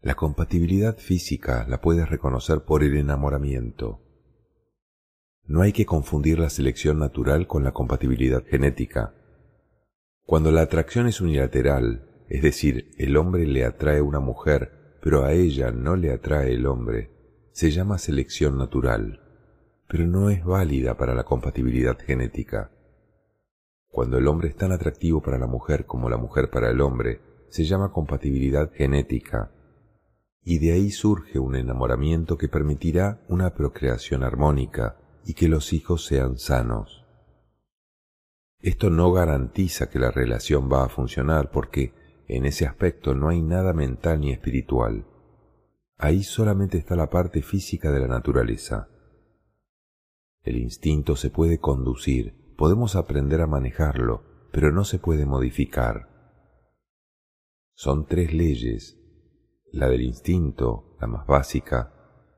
La 0.00 0.14
compatibilidad 0.14 0.96
física 0.96 1.66
la 1.68 1.80
puedes 1.80 2.08
reconocer 2.08 2.62
por 2.62 2.84
el 2.84 2.96
enamoramiento. 2.96 4.00
No 5.44 5.62
hay 5.62 5.72
que 5.72 5.86
confundir 5.86 6.38
la 6.38 6.50
selección 6.50 7.00
natural 7.00 7.48
con 7.48 7.64
la 7.64 7.72
compatibilidad 7.72 8.44
genética. 8.46 9.14
Cuando 10.22 10.52
la 10.52 10.62
atracción 10.62 11.08
es 11.08 11.20
unilateral, 11.20 12.24
es 12.28 12.42
decir, 12.42 12.92
el 12.96 13.16
hombre 13.16 13.44
le 13.44 13.64
atrae 13.64 13.98
a 13.98 14.04
una 14.04 14.20
mujer, 14.20 14.98
pero 15.02 15.24
a 15.24 15.32
ella 15.32 15.72
no 15.72 15.96
le 15.96 16.12
atrae 16.12 16.52
el 16.52 16.66
hombre, 16.66 17.10
se 17.50 17.72
llama 17.72 17.98
selección 17.98 18.56
natural, 18.56 19.20
pero 19.88 20.06
no 20.06 20.30
es 20.30 20.44
válida 20.44 20.96
para 20.96 21.12
la 21.14 21.24
compatibilidad 21.24 21.98
genética. 21.98 22.70
Cuando 23.88 24.16
el 24.18 24.28
hombre 24.28 24.50
es 24.50 24.56
tan 24.56 24.70
atractivo 24.70 25.22
para 25.22 25.38
la 25.38 25.48
mujer 25.48 25.86
como 25.86 26.08
la 26.08 26.18
mujer 26.18 26.50
para 26.50 26.70
el 26.70 26.80
hombre, 26.82 27.20
se 27.48 27.64
llama 27.64 27.90
compatibilidad 27.90 28.70
genética, 28.72 29.50
y 30.50 30.60
de 30.60 30.72
ahí 30.72 30.90
surge 30.90 31.38
un 31.38 31.56
enamoramiento 31.56 32.38
que 32.38 32.48
permitirá 32.48 33.20
una 33.28 33.52
procreación 33.52 34.22
armónica, 34.22 34.96
y 35.26 35.34
que 35.34 35.46
los 35.46 35.74
hijos 35.74 36.06
sean 36.06 36.38
sanos. 36.38 37.04
Esto 38.58 38.88
no 38.88 39.12
garantiza 39.12 39.90
que 39.90 39.98
la 39.98 40.10
relación 40.10 40.72
va 40.72 40.86
a 40.86 40.88
funcionar 40.88 41.50
porque 41.50 41.92
en 42.28 42.46
ese 42.46 42.64
aspecto 42.64 43.14
no 43.14 43.28
hay 43.28 43.42
nada 43.42 43.74
mental 43.74 44.20
ni 44.20 44.32
espiritual. 44.32 45.04
Ahí 45.98 46.22
solamente 46.22 46.78
está 46.78 46.96
la 46.96 47.10
parte 47.10 47.42
física 47.42 47.92
de 47.92 48.00
la 48.00 48.08
naturaleza. 48.08 48.88
El 50.44 50.56
instinto 50.56 51.14
se 51.16 51.28
puede 51.28 51.58
conducir, 51.58 52.54
podemos 52.56 52.96
aprender 52.96 53.42
a 53.42 53.46
manejarlo, 53.46 54.22
pero 54.50 54.72
no 54.72 54.84
se 54.84 54.98
puede 54.98 55.26
modificar. 55.26 56.08
Son 57.74 58.06
tres 58.06 58.32
leyes, 58.32 58.97
la 59.72 59.88
del 59.88 60.02
instinto, 60.02 60.96
la 61.00 61.06
más 61.06 61.26
básica, 61.26 61.92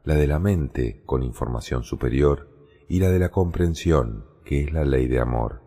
la 0.05 0.15
de 0.15 0.27
la 0.27 0.39
mente 0.39 1.03
con 1.07 1.23
información 1.23 1.85
superior 1.85 2.49
y 2.89 3.01
la 3.01 3.11
de 3.11 3.19
la 3.19 3.31
comprensión, 3.31 4.27
que 4.45 4.65
es 4.65 4.73
la 4.73 4.85
ley 4.85 5.07
de 5.07 5.21
amor. 5.21 5.63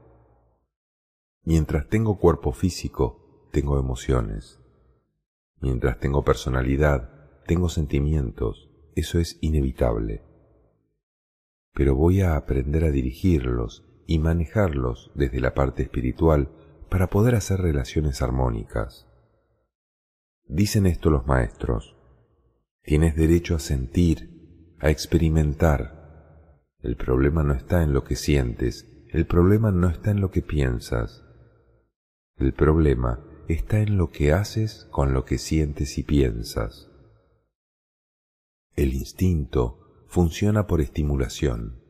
Mientras 1.43 1.88
tengo 1.88 2.19
cuerpo 2.19 2.52
físico, 2.52 3.49
tengo 3.52 3.80
emociones. 3.80 4.60
Mientras 5.60 5.99
tengo 5.99 6.23
personalidad, 6.23 7.43
tengo 7.45 7.69
sentimientos. 7.69 8.69
Eso 8.95 9.19
es 9.19 9.38
inevitable. 9.41 10.23
Pero 11.73 11.95
voy 11.95 12.21
a 12.21 12.36
aprender 12.36 12.84
a 12.84 12.91
dirigirlos 12.91 13.86
y 14.06 14.19
manejarlos 14.19 15.12
desde 15.15 15.39
la 15.39 15.54
parte 15.54 15.84
espiritual 15.84 16.49
para 16.89 17.08
poder 17.08 17.36
hacer 17.36 17.60
relaciones 17.60 18.21
armónicas. 18.21 19.08
Dicen 20.45 20.86
esto 20.86 21.10
los 21.10 21.25
maestros. 21.25 21.95
Tienes 22.84 23.15
derecho 23.15 23.56
a 23.56 23.60
sentir, 23.60 24.75
a 24.79 24.89
experimentar, 24.89 26.03
el 26.84 26.97
problema 26.97 27.43
no 27.43 27.53
está 27.53 27.82
en 27.82 27.93
lo 27.93 28.03
que 28.03 28.17
sientes, 28.17 28.86
el 29.10 29.25
problema 29.25 29.71
no 29.71 29.88
está 29.88 30.12
en 30.12 30.19
lo 30.19 30.32
que 30.32 30.41
piensas. 30.41 31.23
El 32.36 32.53
problema 32.53 33.23
está 33.47 33.79
en 33.79 33.95
lo 33.97 34.10
que 34.10 34.34
haces 34.34 34.89
con 34.91 35.13
lo 35.13 35.23
que 35.23 35.38
sientes 35.38 35.97
y 35.97 36.03
piensas. 36.03 36.91
El 38.75 38.93
instinto 38.93 40.06
funciona 40.08 40.67
por 40.67 40.82
estimulación. 40.82 41.82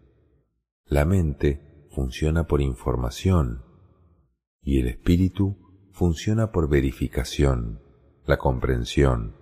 La 0.85 1.05
mente 1.05 1.87
funciona 1.89 2.45
por 2.45 2.61
información. 2.61 3.63
Y 4.61 4.79
el 4.79 4.87
espíritu 4.87 5.89
funciona 5.91 6.51
por 6.51 6.69
verificación, 6.69 7.81
la 8.25 8.37
comprensión, 8.37 9.35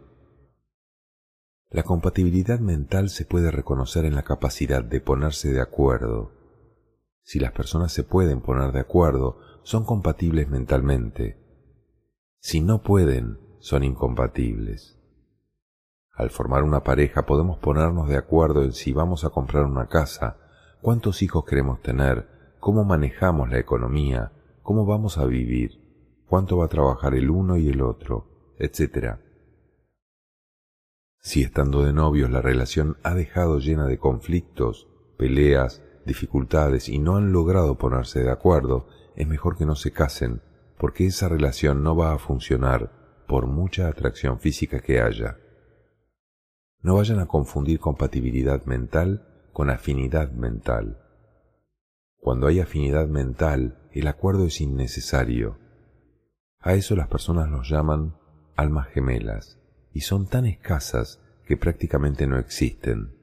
la 1.72 1.84
compatibilidad 1.84 2.60
mental 2.60 3.10
se 3.10 3.24
puede 3.24 3.50
reconocer 3.50 4.04
en 4.04 4.14
la 4.14 4.24
capacidad 4.24 4.84
de 4.84 5.00
ponerse 5.00 5.54
de 5.54 5.62
acuerdo. 5.62 6.34
Si 7.24 7.40
las 7.40 7.54
personas 7.54 7.94
se 7.94 8.04
pueden 8.04 8.42
poner 8.42 8.74
de 8.74 8.82
acuerdo, 8.82 9.38
son 9.64 9.86
compatibles 9.86 10.50
mentalmente. 10.50 11.38
Si 12.40 12.60
no 12.60 12.84
pueden, 12.84 13.40
son 13.60 13.86
incompatibles. 13.86 15.00
Al 16.14 16.30
formar 16.30 16.64
una 16.64 16.84
pareja 16.84 17.26
podemos 17.26 17.58
ponernos 17.60 18.10
de 18.10 18.18
acuerdo 18.18 18.64
en 18.64 18.74
si 18.74 18.92
vamos 18.92 19.24
a 19.24 19.30
comprar 19.30 19.64
una 19.64 19.88
casa, 19.88 20.40
cuántos 20.82 21.22
hijos 21.22 21.46
queremos 21.46 21.82
tener, 21.82 22.28
cómo 22.60 22.84
manejamos 22.84 23.50
la 23.50 23.60
economía, 23.60 24.34
cómo 24.62 24.86
vamos 24.86 25.18
a 25.18 25.26
vivir, 25.26 25.80
cuánto 26.28 26.58
va 26.58 26.66
a 26.66 26.70
trabajar 26.70 27.16
el 27.16 27.30
uno 27.30 27.56
y 27.56 27.70
el 27.70 27.82
otro, 27.82 28.31
etc. 28.62 29.18
Si 31.20 31.42
estando 31.42 31.84
de 31.84 31.94
novios 31.94 32.30
la 32.30 32.42
relación 32.42 32.98
ha 33.04 33.14
dejado 33.14 33.60
llena 33.60 33.86
de 33.86 33.98
conflictos, 33.98 34.88
peleas, 35.18 35.84
dificultades 36.06 36.90
y 36.90 37.00
no 37.00 37.18
han 37.18 37.32
logrado 37.32 37.78
ponerse 37.78 38.22
de 38.22 38.32
acuerdo, 38.32 38.88
es 39.16 39.28
mejor 39.28 39.58
que 39.58 39.66
no 39.66 39.76
se 39.76 39.92
casen, 39.92 40.42
porque 40.78 41.06
esa 41.06 41.28
relación 41.28 41.84
no 41.84 41.96
va 41.96 42.14
a 42.14 42.18
funcionar 42.18 43.24
por 43.28 43.48
mucha 43.48 43.88
atracción 43.88 44.40
física 44.40 44.80
que 44.80 45.02
haya. 45.02 45.38
No 46.82 46.96
vayan 46.96 47.20
a 47.20 47.28
confundir 47.28 47.80
compatibilidad 47.80 48.66
mental 48.66 49.50
con 49.54 49.70
afinidad 49.70 50.32
mental. 50.32 50.98
Cuando 52.18 52.48
hay 52.48 52.60
afinidad 52.60 53.08
mental, 53.08 53.90
el 53.92 54.08
acuerdo 54.08 54.46
es 54.46 54.62
innecesario. 54.62 55.60
A 56.60 56.74
eso 56.74 56.96
las 56.96 57.08
personas 57.08 57.50
los 57.50 57.70
llaman 57.70 58.16
almas 58.56 58.88
gemelas 58.90 59.60
y 59.94 60.02
son 60.02 60.28
tan 60.28 60.46
escasas 60.46 61.22
que 61.46 61.58
prácticamente 61.58 62.28
no 62.28 62.38
existen. 62.38 63.14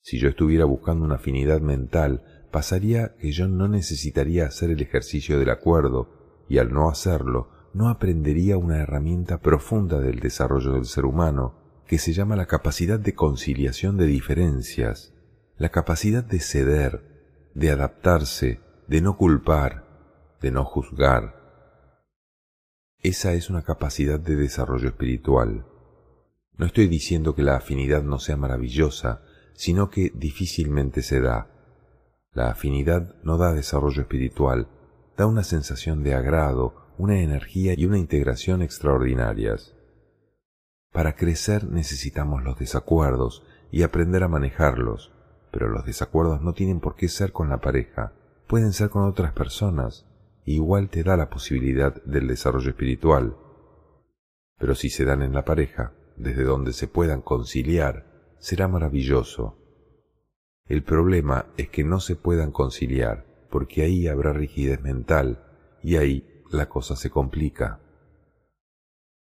Si 0.00 0.18
yo 0.18 0.28
estuviera 0.28 0.64
buscando 0.64 1.04
una 1.04 1.16
afinidad 1.16 1.60
mental, 1.60 2.48
pasaría 2.50 3.14
que 3.16 3.30
yo 3.30 3.46
no 3.46 3.68
necesitaría 3.68 4.46
hacer 4.46 4.70
el 4.70 4.80
ejercicio 4.80 5.38
del 5.38 5.50
acuerdo, 5.50 6.44
y 6.48 6.58
al 6.58 6.72
no 6.72 6.88
hacerlo, 6.88 7.50
no 7.74 7.88
aprendería 7.88 8.56
una 8.56 8.78
herramienta 8.78 9.38
profunda 9.38 10.00
del 10.00 10.20
desarrollo 10.20 10.72
del 10.72 10.86
ser 10.86 11.04
humano, 11.04 11.54
que 11.86 11.98
se 11.98 12.12
llama 12.12 12.36
la 12.36 12.46
capacidad 12.46 12.98
de 12.98 13.14
conciliación 13.14 13.96
de 13.96 14.06
diferencias, 14.06 15.14
la 15.56 15.68
capacidad 15.68 16.24
de 16.24 16.40
ceder, 16.40 17.50
de 17.54 17.70
adaptarse, 17.70 18.60
de 18.86 19.00
no 19.00 19.16
culpar, 19.16 20.36
de 20.40 20.50
no 20.50 20.64
juzgar, 20.64 21.37
esa 23.02 23.32
es 23.34 23.48
una 23.48 23.62
capacidad 23.62 24.18
de 24.18 24.34
desarrollo 24.34 24.88
espiritual. 24.88 25.64
No 26.56 26.66
estoy 26.66 26.88
diciendo 26.88 27.36
que 27.36 27.44
la 27.44 27.56
afinidad 27.56 28.02
no 28.02 28.18
sea 28.18 28.36
maravillosa, 28.36 29.22
sino 29.54 29.88
que 29.88 30.10
difícilmente 30.14 31.02
se 31.02 31.20
da. 31.20 31.48
La 32.32 32.50
afinidad 32.50 33.14
no 33.22 33.38
da 33.38 33.52
desarrollo 33.52 34.02
espiritual, 34.02 34.68
da 35.16 35.26
una 35.26 35.44
sensación 35.44 36.02
de 36.02 36.14
agrado, 36.14 36.74
una 36.98 37.20
energía 37.20 37.74
y 37.76 37.86
una 37.86 37.98
integración 37.98 38.62
extraordinarias. 38.62 39.76
Para 40.92 41.14
crecer 41.14 41.64
necesitamos 41.64 42.42
los 42.42 42.58
desacuerdos 42.58 43.44
y 43.70 43.84
aprender 43.84 44.24
a 44.24 44.28
manejarlos, 44.28 45.12
pero 45.52 45.68
los 45.68 45.84
desacuerdos 45.84 46.42
no 46.42 46.54
tienen 46.54 46.80
por 46.80 46.96
qué 46.96 47.08
ser 47.08 47.30
con 47.30 47.48
la 47.48 47.60
pareja, 47.60 48.12
pueden 48.48 48.72
ser 48.72 48.90
con 48.90 49.04
otras 49.04 49.32
personas, 49.32 50.07
igual 50.54 50.88
te 50.88 51.02
da 51.02 51.16
la 51.16 51.30
posibilidad 51.30 52.02
del 52.04 52.28
desarrollo 52.28 52.70
espiritual. 52.70 53.36
Pero 54.58 54.74
si 54.74 54.90
se 54.90 55.04
dan 55.04 55.22
en 55.22 55.32
la 55.32 55.44
pareja, 55.44 55.92
desde 56.16 56.44
donde 56.44 56.72
se 56.72 56.88
puedan 56.88 57.22
conciliar, 57.22 58.34
será 58.38 58.68
maravilloso. 58.68 59.56
El 60.66 60.82
problema 60.82 61.46
es 61.56 61.68
que 61.70 61.84
no 61.84 62.00
se 62.00 62.16
puedan 62.16 62.52
conciliar, 62.52 63.46
porque 63.50 63.82
ahí 63.82 64.06
habrá 64.06 64.32
rigidez 64.32 64.82
mental 64.82 65.44
y 65.82 65.96
ahí 65.96 66.42
la 66.50 66.68
cosa 66.68 66.96
se 66.96 67.10
complica. 67.10 67.80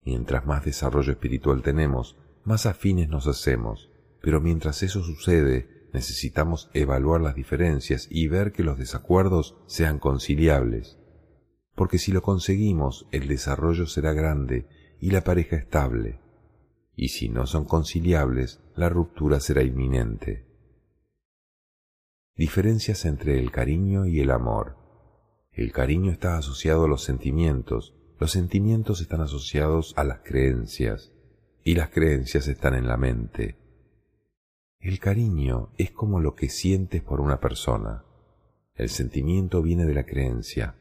Mientras 0.03 0.47
más 0.47 0.65
desarrollo 0.65 1.13
espiritual 1.13 1.63
tenemos, 1.63 2.17
más 2.45 2.65
afines 2.67 3.09
nos 3.09 3.27
hacemos, 3.27 3.91
pero 4.23 4.41
mientras 4.41 4.83
eso 4.83 5.03
sucede, 5.03 5.89
necesitamos 5.93 6.71
evaluar 6.75 7.21
las 7.21 7.35
diferencias 7.35 8.07
y 8.11 8.29
ver 8.29 8.53
que 8.53 8.63
los 8.63 8.79
desacuerdos 8.79 9.57
sean 9.67 9.99
conciliables. 9.99 10.99
Porque 11.77 11.99
si 11.99 12.11
lo 12.11 12.23
conseguimos, 12.23 13.07
el 13.13 13.29
desarrollo 13.29 13.87
será 13.87 14.13
grande 14.13 14.67
y 14.99 15.11
la 15.11 15.21
pareja 15.23 15.55
estable 15.55 16.27
y 16.97 17.09
si 17.09 17.29
no 17.29 17.47
son 17.47 17.67
conciliables, 17.67 18.61
la 18.75 18.89
ruptura 18.89 19.39
será 19.39 19.63
inminente. 19.63 20.47
Diferencias 22.35 23.05
entre 23.05 23.39
el 23.39 23.51
cariño 23.53 24.07
y 24.07 24.21
el 24.21 24.31
amor. 24.31 24.79
El 25.53 25.73
cariño 25.73 26.11
está 26.11 26.39
asociado 26.39 26.85
a 26.85 26.89
los 26.89 27.03
sentimientos, 27.03 27.95
los 28.19 28.33
sentimientos 28.33 29.03
están 29.03 29.21
asociados 29.21 29.93
a 29.97 30.05
las 30.05 30.21
creencias, 30.21 31.13
y 31.63 31.75
las 31.75 31.91
creencias 31.91 32.49
están 32.49 32.75
en 32.75 32.89
la 32.89 32.97
mente. 32.97 33.59
El 34.81 34.99
cariño 34.99 35.73
es 35.77 35.91
como 35.91 36.21
lo 36.21 36.35
que 36.35 36.49
sientes 36.49 37.03
por 37.03 37.21
una 37.21 37.41
persona. 37.41 38.05
El 38.75 38.89
sentimiento 38.89 39.63
viene 39.63 39.85
de 39.85 39.95
la 39.95 40.05
creencia. 40.05 40.77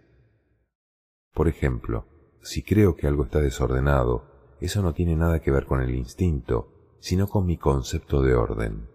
Por 1.35 1.49
ejemplo, 1.49 2.07
si 2.41 2.63
creo 2.63 2.95
que 2.95 3.07
algo 3.07 3.25
está 3.25 3.41
desordenado, 3.41 4.23
eso 4.61 4.81
no 4.81 4.93
tiene 4.93 5.17
nada 5.17 5.41
que 5.41 5.51
ver 5.51 5.65
con 5.65 5.81
el 5.81 5.93
instinto, 5.93 6.95
sino 6.99 7.27
con 7.27 7.45
mi 7.45 7.57
concepto 7.57 8.21
de 8.21 8.35
orden. 8.35 8.87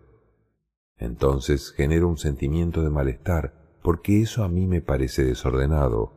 Entonces 0.97 1.71
genero 1.77 2.09
un 2.09 2.17
sentimiento 2.17 2.83
de 2.83 2.89
malestar 2.89 3.79
porque 3.83 4.23
eso 4.23 4.43
a 4.43 4.49
mí 4.49 4.67
me 4.67 4.81
parece 4.81 5.23
desordenado. 5.23 6.15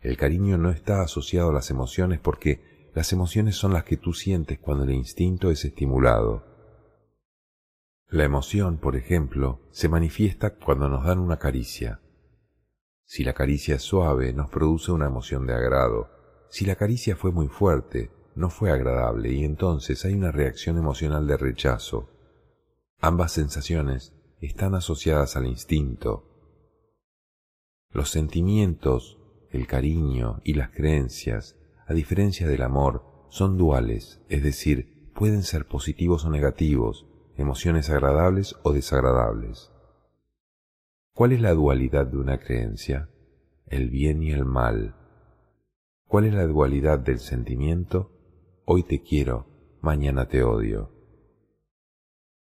El 0.00 0.18
cariño 0.18 0.58
no 0.58 0.70
está 0.70 1.00
asociado 1.00 1.48
a 1.48 1.54
las 1.54 1.70
emociones 1.70 2.20
porque 2.20 2.90
las 2.94 3.10
emociones 3.14 3.56
son 3.56 3.72
las 3.72 3.84
que 3.84 3.96
tú 3.96 4.12
sientes 4.12 4.58
cuando 4.58 4.84
el 4.84 4.90
instinto 4.90 5.50
es 5.50 5.64
estimulado. 5.64 6.44
La 8.06 8.24
emoción, 8.24 8.76
por 8.76 8.96
ejemplo, 8.96 9.62
se 9.70 9.88
manifiesta 9.88 10.56
cuando 10.56 10.90
nos 10.90 11.06
dan 11.06 11.18
una 11.18 11.38
caricia. 11.38 12.00
Si 13.10 13.24
la 13.24 13.32
caricia 13.32 13.76
es 13.76 13.82
suave, 13.82 14.34
nos 14.34 14.50
produce 14.50 14.92
una 14.92 15.06
emoción 15.06 15.46
de 15.46 15.54
agrado. 15.54 16.10
Si 16.50 16.66
la 16.66 16.76
caricia 16.76 17.16
fue 17.16 17.32
muy 17.32 17.48
fuerte, 17.48 18.10
no 18.34 18.50
fue 18.50 18.70
agradable 18.70 19.32
y 19.32 19.44
entonces 19.44 20.04
hay 20.04 20.12
una 20.12 20.30
reacción 20.30 20.76
emocional 20.76 21.26
de 21.26 21.38
rechazo. 21.38 22.10
Ambas 23.00 23.32
sensaciones 23.32 24.12
están 24.42 24.74
asociadas 24.74 25.36
al 25.36 25.46
instinto. 25.46 26.26
Los 27.92 28.10
sentimientos, 28.10 29.18
el 29.52 29.66
cariño 29.66 30.42
y 30.44 30.52
las 30.52 30.68
creencias, 30.68 31.56
a 31.86 31.94
diferencia 31.94 32.46
del 32.46 32.60
amor, 32.60 33.04
son 33.30 33.56
duales, 33.56 34.20
es 34.28 34.42
decir, 34.42 35.10
pueden 35.14 35.44
ser 35.44 35.66
positivos 35.66 36.26
o 36.26 36.30
negativos, 36.30 37.06
emociones 37.38 37.88
agradables 37.88 38.56
o 38.64 38.74
desagradables. 38.74 39.72
¿Cuál 41.18 41.32
es 41.32 41.40
la 41.40 41.52
dualidad 41.52 42.06
de 42.06 42.16
una 42.16 42.38
creencia? 42.38 43.10
El 43.66 43.90
bien 43.90 44.22
y 44.22 44.30
el 44.30 44.44
mal. 44.44 44.94
¿Cuál 46.06 46.26
es 46.26 46.32
la 46.32 46.46
dualidad 46.46 47.00
del 47.00 47.18
sentimiento? 47.18 48.12
hoy 48.64 48.84
te 48.84 49.02
quiero, 49.02 49.48
mañana 49.80 50.28
te 50.28 50.44
odio. 50.44 50.92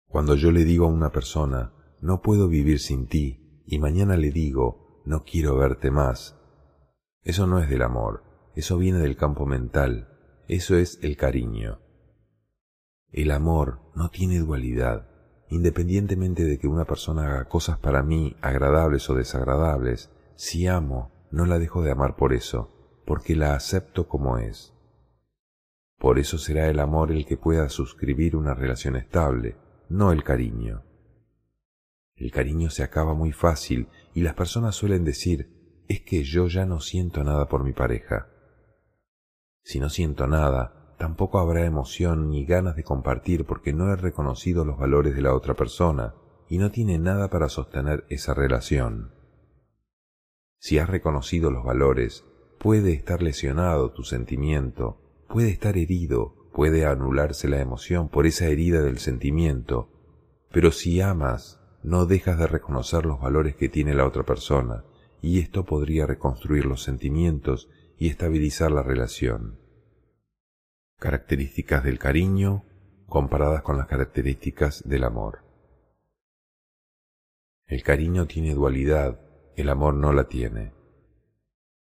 Cuando 0.09 0.35
yo 0.35 0.51
le 0.51 0.65
digo 0.65 0.87
a 0.87 0.89
una 0.89 1.13
persona, 1.13 1.75
no 2.01 2.23
puedo 2.23 2.49
vivir 2.49 2.81
sin 2.81 3.07
ti, 3.07 3.63
y 3.67 3.79
mañana 3.79 4.17
le 4.17 4.31
digo, 4.31 5.03
no 5.05 5.25
quiero 5.25 5.59
verte 5.59 5.91
más, 5.91 6.35
eso 7.23 7.47
no 7.47 7.59
es 7.59 7.69
del 7.69 7.83
amor, 7.83 8.25
eso 8.55 8.79
viene 8.79 8.99
del 8.99 9.19
campo 9.19 9.45
mental, 9.45 10.09
eso 10.49 10.79
es 10.79 10.99
el 11.03 11.19
cariño. 11.19 11.81
El 13.13 13.31
amor 13.31 13.81
no 13.95 14.09
tiene 14.09 14.39
dualidad, 14.39 15.11
independientemente 15.49 16.45
de 16.45 16.59
que 16.59 16.69
una 16.69 16.85
persona 16.85 17.27
haga 17.27 17.45
cosas 17.47 17.79
para 17.79 18.03
mí 18.03 18.37
agradables 18.41 19.09
o 19.11 19.15
desagradables, 19.15 20.11
si 20.35 20.67
amo, 20.67 21.13
no 21.31 21.47
la 21.47 21.59
dejo 21.59 21.83
de 21.83 21.91
amar 21.91 22.17
por 22.17 22.33
eso, 22.33 23.03
porque 23.05 23.37
la 23.37 23.55
acepto 23.55 24.09
como 24.09 24.39
es. 24.39 24.73
Por 25.99 26.19
eso 26.19 26.39
será 26.39 26.69
el 26.69 26.81
amor 26.81 27.13
el 27.13 27.27
que 27.27 27.37
pueda 27.37 27.69
suscribir 27.69 28.37
una 28.37 28.55
relación 28.55 28.97
estable, 28.97 29.57
no 29.89 30.13
el 30.13 30.23
cariño. 30.23 30.83
El 32.17 32.31
cariño 32.31 32.71
se 32.71 32.83
acaba 32.83 33.15
muy 33.15 33.33
fácil 33.33 33.89
y 34.13 34.23
las 34.23 34.35
personas 34.35 34.75
suelen 34.75 35.05
decir, 35.05 35.83
es 35.89 36.01
que 36.03 36.23
yo 36.23 36.47
ya 36.49 36.67
no 36.67 36.81
siento 36.81 37.25
nada 37.25 37.49
por 37.49 37.65
mi 37.65 37.73
pareja. 37.73 38.29
Si 39.63 39.81
no 39.81 39.89
siento 39.89 40.27
nada, 40.27 40.84
tampoco 40.99 41.39
habrá 41.39 41.65
emoción 41.65 42.31
ni 42.31 42.45
ganas 42.45 42.77
de 42.77 42.85
compartir 42.85 43.45
porque 43.45 43.73
no 43.73 43.93
he 43.93 43.97
reconocido 43.97 44.65
los 44.65 44.79
valores 44.79 45.15
de 45.15 45.23
la 45.23 45.35
otra 45.35 45.55
persona 45.55 46.15
y 46.49 46.59
no 46.59 46.71
tiene 46.71 46.99
nada 46.99 47.29
para 47.29 47.49
sostener 47.49 48.05
esa 48.09 48.35
relación. 48.35 49.13
Si 50.59 50.79
has 50.79 50.89
reconocido 50.89 51.51
los 51.51 51.65
valores, 51.65 52.25
puede 52.59 52.93
estar 52.93 53.23
lesionado 53.23 53.93
tu 53.93 54.03
sentimiento 54.03 55.01
puede 55.35 55.51
estar 55.51 55.77
herido, 55.77 56.35
puede 56.53 56.87
anularse 56.87 57.49
la 57.49 57.61
emoción 57.61 58.09
por 58.09 58.27
esa 58.27 58.47
herida 58.47 58.83
del 58.83 58.99
sentimiento, 58.99 59.89
pero 60.53 60.71
si 60.71 61.01
amas, 61.01 61.61
no 61.83 62.07
dejas 62.07 62.39
de 62.39 62.47
reconocer 62.47 63.05
los 63.05 63.21
valores 63.21 63.57
que 63.57 63.69
tiene 63.69 63.95
la 63.95 64.07
otra 64.07 64.23
persona, 64.23 64.85
y 65.21 65.41
esto 65.41 65.65
podría 65.65 66.07
reconstruir 66.07 66.67
los 66.67 66.85
sentimientos 66.85 67.69
y 67.99 68.09
estabilizar 68.09 68.71
la 68.71 68.83
relación. 68.83 69.59
Características 71.05 71.85
del 71.85 71.99
cariño 71.99 72.65
comparadas 73.07 73.61
con 73.61 73.77
las 73.77 73.87
características 73.89 74.89
del 74.89 75.05
amor. 75.05 75.45
El 77.67 77.83
cariño 77.83 78.25
tiene 78.27 78.55
dualidad, 78.55 79.21
el 79.55 79.69
amor 79.69 79.93
no 79.93 80.15
la 80.15 80.29
tiene. 80.29 80.73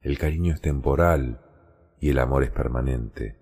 El 0.02 0.18
cariño 0.18 0.54
es 0.54 0.60
temporal, 0.60 1.40
y 1.98 2.10
el 2.10 2.20
amor 2.20 2.44
es 2.44 2.52
permanente. 2.52 3.40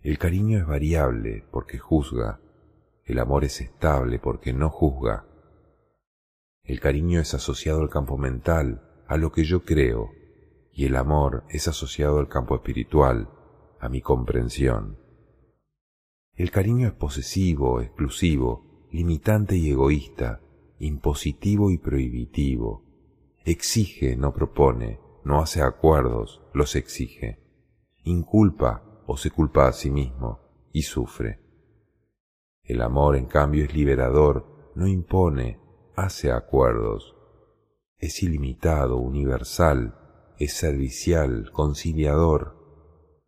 El 0.00 0.18
cariño 0.18 0.58
es 0.58 0.66
variable 0.66 1.46
porque 1.50 1.78
juzga, 1.78 2.38
el 3.06 3.20
amor 3.20 3.44
es 3.44 3.62
estable 3.62 4.18
porque 4.18 4.52
no 4.52 4.68
juzga. 4.68 5.24
El 6.64 6.80
cariño 6.80 7.18
es 7.18 7.32
asociado 7.32 7.80
al 7.80 7.88
campo 7.88 8.18
mental, 8.18 8.82
a 9.06 9.16
lo 9.16 9.32
que 9.32 9.44
yo 9.44 9.64
creo, 9.64 10.10
y 10.70 10.84
el 10.84 10.96
amor 10.96 11.44
es 11.48 11.66
asociado 11.66 12.18
al 12.18 12.28
campo 12.28 12.54
espiritual, 12.56 13.30
a 13.84 13.90
mi 13.90 14.00
comprensión. 14.00 14.98
El 16.32 16.50
cariño 16.50 16.88
es 16.88 16.94
posesivo, 16.94 17.82
exclusivo, 17.82 18.88
limitante 18.90 19.56
y 19.56 19.70
egoísta, 19.70 20.40
impositivo 20.78 21.70
y 21.70 21.76
prohibitivo. 21.76 22.82
Exige, 23.44 24.16
no 24.16 24.32
propone, 24.32 25.00
no 25.22 25.38
hace 25.40 25.60
acuerdos, 25.60 26.40
los 26.54 26.76
exige. 26.76 27.40
Inculpa 28.04 29.02
o 29.06 29.18
se 29.18 29.30
culpa 29.30 29.68
a 29.68 29.72
sí 29.72 29.90
mismo 29.90 30.40
y 30.72 30.82
sufre. 30.82 31.40
El 32.62 32.80
amor, 32.80 33.16
en 33.16 33.26
cambio, 33.26 33.64
es 33.64 33.74
liberador, 33.74 34.72
no 34.74 34.86
impone, 34.86 35.60
hace 35.94 36.32
acuerdos. 36.32 37.14
Es 37.98 38.22
ilimitado, 38.22 38.96
universal, 38.96 39.98
es 40.38 40.54
servicial, 40.54 41.50
conciliador. 41.52 42.63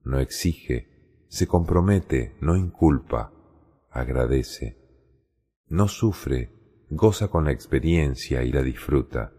No 0.06 0.20
exige, 0.20 1.24
se 1.26 1.48
compromete, 1.48 2.36
no 2.40 2.54
inculpa, 2.54 3.32
agradece. 3.90 4.78
No 5.66 5.88
sufre, 5.88 6.86
goza 6.90 7.26
con 7.26 7.44
la 7.44 7.50
experiencia 7.50 8.44
y 8.44 8.52
la 8.52 8.62
disfruta. 8.62 9.32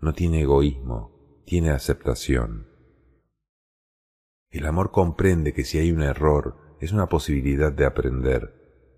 No 0.00 0.12
tiene 0.12 0.42
egoísmo, 0.42 1.44
tiene 1.46 1.70
aceptación. 1.70 2.66
El 4.50 4.66
amor 4.66 4.90
comprende 4.90 5.52
que 5.52 5.62
si 5.62 5.78
hay 5.78 5.92
un 5.92 6.02
error, 6.02 6.56
es 6.80 6.90
una 6.90 7.08
posibilidad 7.08 7.70
de 7.70 7.86
aprender. 7.86 8.90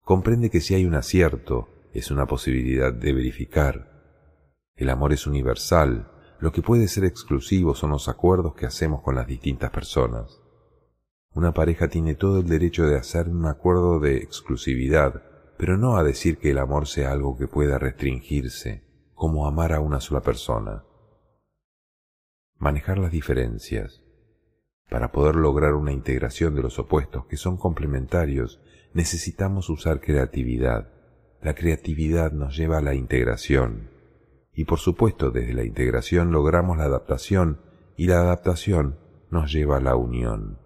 Comprende 0.00 0.48
que 0.48 0.62
si 0.62 0.74
hay 0.74 0.86
un 0.86 0.94
acierto, 0.94 1.68
es 1.92 2.10
una 2.10 2.24
posibilidad 2.24 2.94
de 2.94 3.12
verificar. 3.12 4.32
El 4.74 4.88
amor 4.88 5.12
es 5.12 5.26
universal, 5.26 6.10
lo 6.40 6.52
que 6.52 6.62
puede 6.62 6.88
ser 6.88 7.04
exclusivo 7.04 7.74
son 7.74 7.90
los 7.90 8.08
acuerdos 8.08 8.54
que 8.54 8.66
hacemos 8.66 9.02
con 9.02 9.14
las 9.14 9.26
distintas 9.26 9.70
personas. 9.70 10.40
Una 11.32 11.52
pareja 11.52 11.88
tiene 11.88 12.14
todo 12.14 12.38
el 12.38 12.48
derecho 12.48 12.86
de 12.86 12.96
hacer 12.96 13.28
un 13.28 13.46
acuerdo 13.46 14.00
de 14.00 14.16
exclusividad, 14.16 15.22
pero 15.58 15.76
no 15.76 15.96
a 15.96 16.02
decir 16.02 16.38
que 16.38 16.50
el 16.50 16.58
amor 16.58 16.88
sea 16.88 17.12
algo 17.12 17.36
que 17.36 17.46
pueda 17.46 17.78
restringirse, 17.78 18.84
como 19.14 19.46
amar 19.46 19.72
a 19.74 19.80
una 19.80 20.00
sola 20.00 20.22
persona. 20.22 20.84
Manejar 22.58 22.98
las 22.98 23.12
diferencias. 23.12 24.02
Para 24.88 25.12
poder 25.12 25.36
lograr 25.36 25.74
una 25.74 25.92
integración 25.92 26.54
de 26.54 26.62
los 26.62 26.78
opuestos 26.78 27.26
que 27.26 27.36
son 27.36 27.58
complementarios, 27.58 28.60
necesitamos 28.94 29.68
usar 29.68 30.00
creatividad. 30.00 30.88
La 31.42 31.54
creatividad 31.54 32.32
nos 32.32 32.56
lleva 32.56 32.78
a 32.78 32.82
la 32.82 32.94
integración. 32.94 33.99
Y 34.60 34.66
por 34.66 34.78
supuesto, 34.78 35.30
desde 35.30 35.54
la 35.54 35.64
integración 35.64 36.32
logramos 36.32 36.76
la 36.76 36.84
adaptación 36.84 37.62
y 37.96 38.08
la 38.08 38.20
adaptación 38.20 38.98
nos 39.30 39.50
lleva 39.50 39.78
a 39.78 39.80
la 39.80 39.96
unión. 39.96 40.58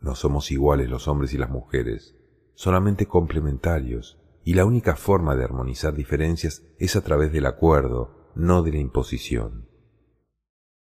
No 0.00 0.14
somos 0.14 0.50
iguales 0.50 0.90
los 0.90 1.08
hombres 1.08 1.32
y 1.32 1.38
las 1.38 1.48
mujeres, 1.48 2.14
solamente 2.52 3.06
complementarios, 3.06 4.20
y 4.44 4.52
la 4.52 4.66
única 4.66 4.96
forma 4.96 5.34
de 5.34 5.44
armonizar 5.44 5.94
diferencias 5.94 6.62
es 6.78 6.94
a 6.94 7.00
través 7.00 7.32
del 7.32 7.46
acuerdo, 7.46 8.30
no 8.34 8.62
de 8.62 8.72
la 8.72 8.80
imposición. 8.80 9.70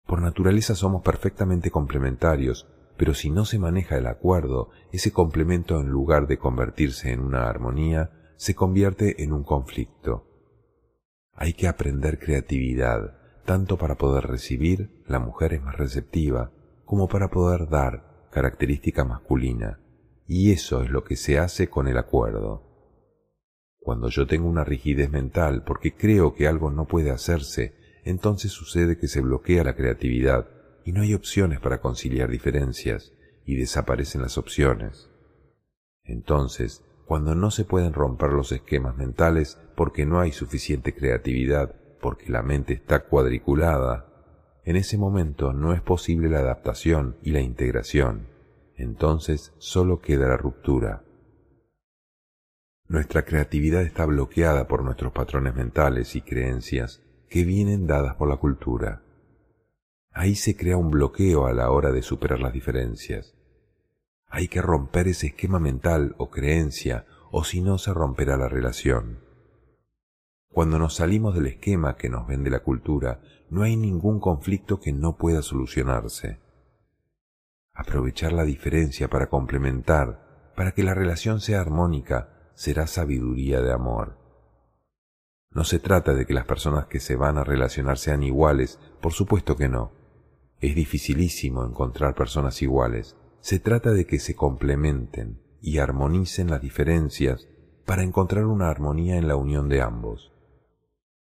Por 0.07 0.23
naturaleza 0.23 0.75
somos 0.75 1.03
perfectamente 1.03 1.71
complementarios, 1.71 2.67
pero 2.97 3.13
si 3.13 3.29
no 3.29 3.45
se 3.45 3.59
maneja 3.59 3.99
el 3.99 4.07
acuerdo, 4.07 4.71
ese 4.91 5.13
complemento 5.13 5.81
en 5.81 5.91
lugar 5.91 6.29
de 6.29 6.39
convertirse 6.39 7.13
en 7.13 7.21
una 7.21 7.47
armonía, 7.47 8.33
se 8.37 8.55
convierte 8.55 9.23
en 9.23 9.35
un 9.35 9.45
conflicto. 9.45 10.26
Hay 11.37 11.53
que 11.53 11.69
aprender 11.69 12.19
creatividad, 12.19 13.19
tanto 13.45 13.77
para 13.77 13.97
poder 13.97 14.25
recibir, 14.25 15.03
la 15.07 15.19
mujer 15.19 15.53
es 15.53 15.63
más 15.63 15.77
receptiva, 15.77 16.51
como 16.85 17.09
para 17.09 17.29
poder 17.29 17.69
dar, 17.69 18.29
característica 18.31 19.05
masculina, 19.05 19.81
y 20.27 20.53
eso 20.53 20.83
es 20.83 20.91
lo 20.91 21.05
que 21.05 21.17
se 21.17 21.39
hace 21.39 21.69
con 21.69 21.89
el 21.89 21.99
acuerdo. 21.99 22.63
Cuando 23.79 24.09
yo 24.09 24.27
tengo 24.27 24.49
una 24.49 24.65
rigidez 24.65 25.11
mental 25.11 25.63
porque 25.65 25.95
creo 25.95 26.35
que 26.35 26.49
algo 26.49 26.71
no 26.71 26.87
puede 26.87 27.11
hacerse, 27.11 27.75
entonces 28.05 28.53
sucede 28.53 28.99
que 28.99 29.07
se 29.07 29.21
bloquea 29.21 29.63
la 29.63 29.77
creatividad 29.77 30.49
y 30.85 30.93
no 30.93 31.03
hay 31.03 31.15
opciones 31.15 31.61
para 31.61 31.81
conciliar 31.81 32.31
diferencias 32.31 33.13
y 33.45 33.57
desaparecen 33.57 34.23
las 34.23 34.39
opciones. 34.39 35.11
Entonces, 36.03 36.83
cuando 37.07 37.35
no 37.35 37.51
se 37.51 37.65
pueden 37.65 37.93
romper 37.93 38.33
los 38.33 38.53
esquemas 38.53 38.97
mentales 38.97 39.59
porque 39.75 40.05
no 40.05 40.21
hay 40.21 40.33
suficiente 40.33 40.95
creatividad, 40.95 41.75
porque 42.01 42.31
la 42.31 42.43
mente 42.43 42.75
está 42.75 43.05
cuadriculada, 43.05 44.07
en 44.67 44.75
ese 44.75 44.99
momento 44.99 45.53
no 45.53 45.73
es 45.73 45.81
posible 45.81 46.29
la 46.29 46.41
adaptación 46.41 47.17
y 47.23 47.31
la 47.31 47.41
integración. 47.41 48.27
Entonces 48.75 49.55
solo 49.59 50.01
queda 50.01 50.27
la 50.27 50.37
ruptura. 50.37 51.05
Nuestra 52.89 53.25
creatividad 53.25 53.83
está 53.83 54.05
bloqueada 54.07 54.67
por 54.67 54.83
nuestros 54.83 55.13
patrones 55.13 55.55
mentales 55.55 56.17
y 56.17 56.21
creencias 56.21 57.01
que 57.29 57.45
vienen 57.45 57.87
dadas 57.87 58.17
por 58.17 58.29
la 58.29 58.39
cultura. 58.39 59.03
Ahí 60.11 60.35
se 60.35 60.57
crea 60.57 60.77
un 60.77 60.91
bloqueo 60.91 61.47
a 61.47 61.53
la 61.53 61.71
hora 61.71 61.93
de 61.93 62.03
superar 62.03 62.41
las 62.41 62.53
diferencias. 62.53 63.36
Hay 64.37 64.49
que 64.49 64.61
romper 64.61 65.09
ese 65.09 65.29
esquema 65.29 65.59
mental 65.59 66.15
o 66.19 66.29
creencia, 66.29 67.07
o 67.31 67.43
si 67.43 67.63
no 67.63 67.79
se 67.79 67.95
romperá 67.95 68.37
la 68.37 68.51
relación. 68.51 69.25
Cuando 70.53 70.79
nos 70.79 70.97
salimos 70.97 71.35
del 71.35 71.47
esquema 71.47 71.97
que 71.97 72.11
nos 72.11 72.27
vende 72.27 72.51
la 72.51 72.63
cultura, 72.63 73.23
no 73.49 73.63
hay 73.63 73.79
ningún 73.79 74.21
conflicto 74.21 74.79
que 74.79 74.93
no 74.93 75.17
pueda 75.17 75.41
solucionarse. 75.41 76.39
Aprovechar 77.73 78.35
la 78.35 78.45
diferencia 78.45 79.09
para 79.09 79.31
complementar, 79.31 80.53
para 80.55 80.73
que 80.73 80.83
la 80.83 80.93
relación 80.93 81.41
sea 81.41 81.63
armónica, 81.63 82.51
será 82.55 82.87
sabiduría 82.87 83.63
de 83.63 83.73
amor. 83.73 84.19
No 85.51 85.65
se 85.65 85.79
trata 85.79 86.13
de 86.13 86.27
que 86.27 86.35
las 86.35 86.45
personas 86.45 86.89
que 86.89 87.01
se 87.01 87.17
van 87.17 87.39
a 87.39 87.45
relacionar 87.45 87.97
sean 87.97 88.23
iguales, 88.23 88.79
por 89.01 89.15
supuesto 89.15 89.57
que 89.57 89.71
no. 89.71 89.93
Es 90.61 90.75
dificilísimo 90.75 91.65
encontrar 91.65 92.15
personas 92.15 92.61
iguales, 92.61 93.17
se 93.47 93.61
trata 93.61 93.93
de 93.93 94.07
que 94.07 94.19
se 94.19 94.35
complementen 94.35 95.41
y 95.61 95.79
armonicen 95.79 96.51
las 96.51 96.61
diferencias 96.61 97.47
para 97.85 98.03
encontrar 98.03 98.45
una 98.47 98.69
armonía 98.69 99.19
en 99.19 99.29
la 99.29 99.37
unión 99.37 99.69
de 99.69 99.83
ambos. 99.83 100.33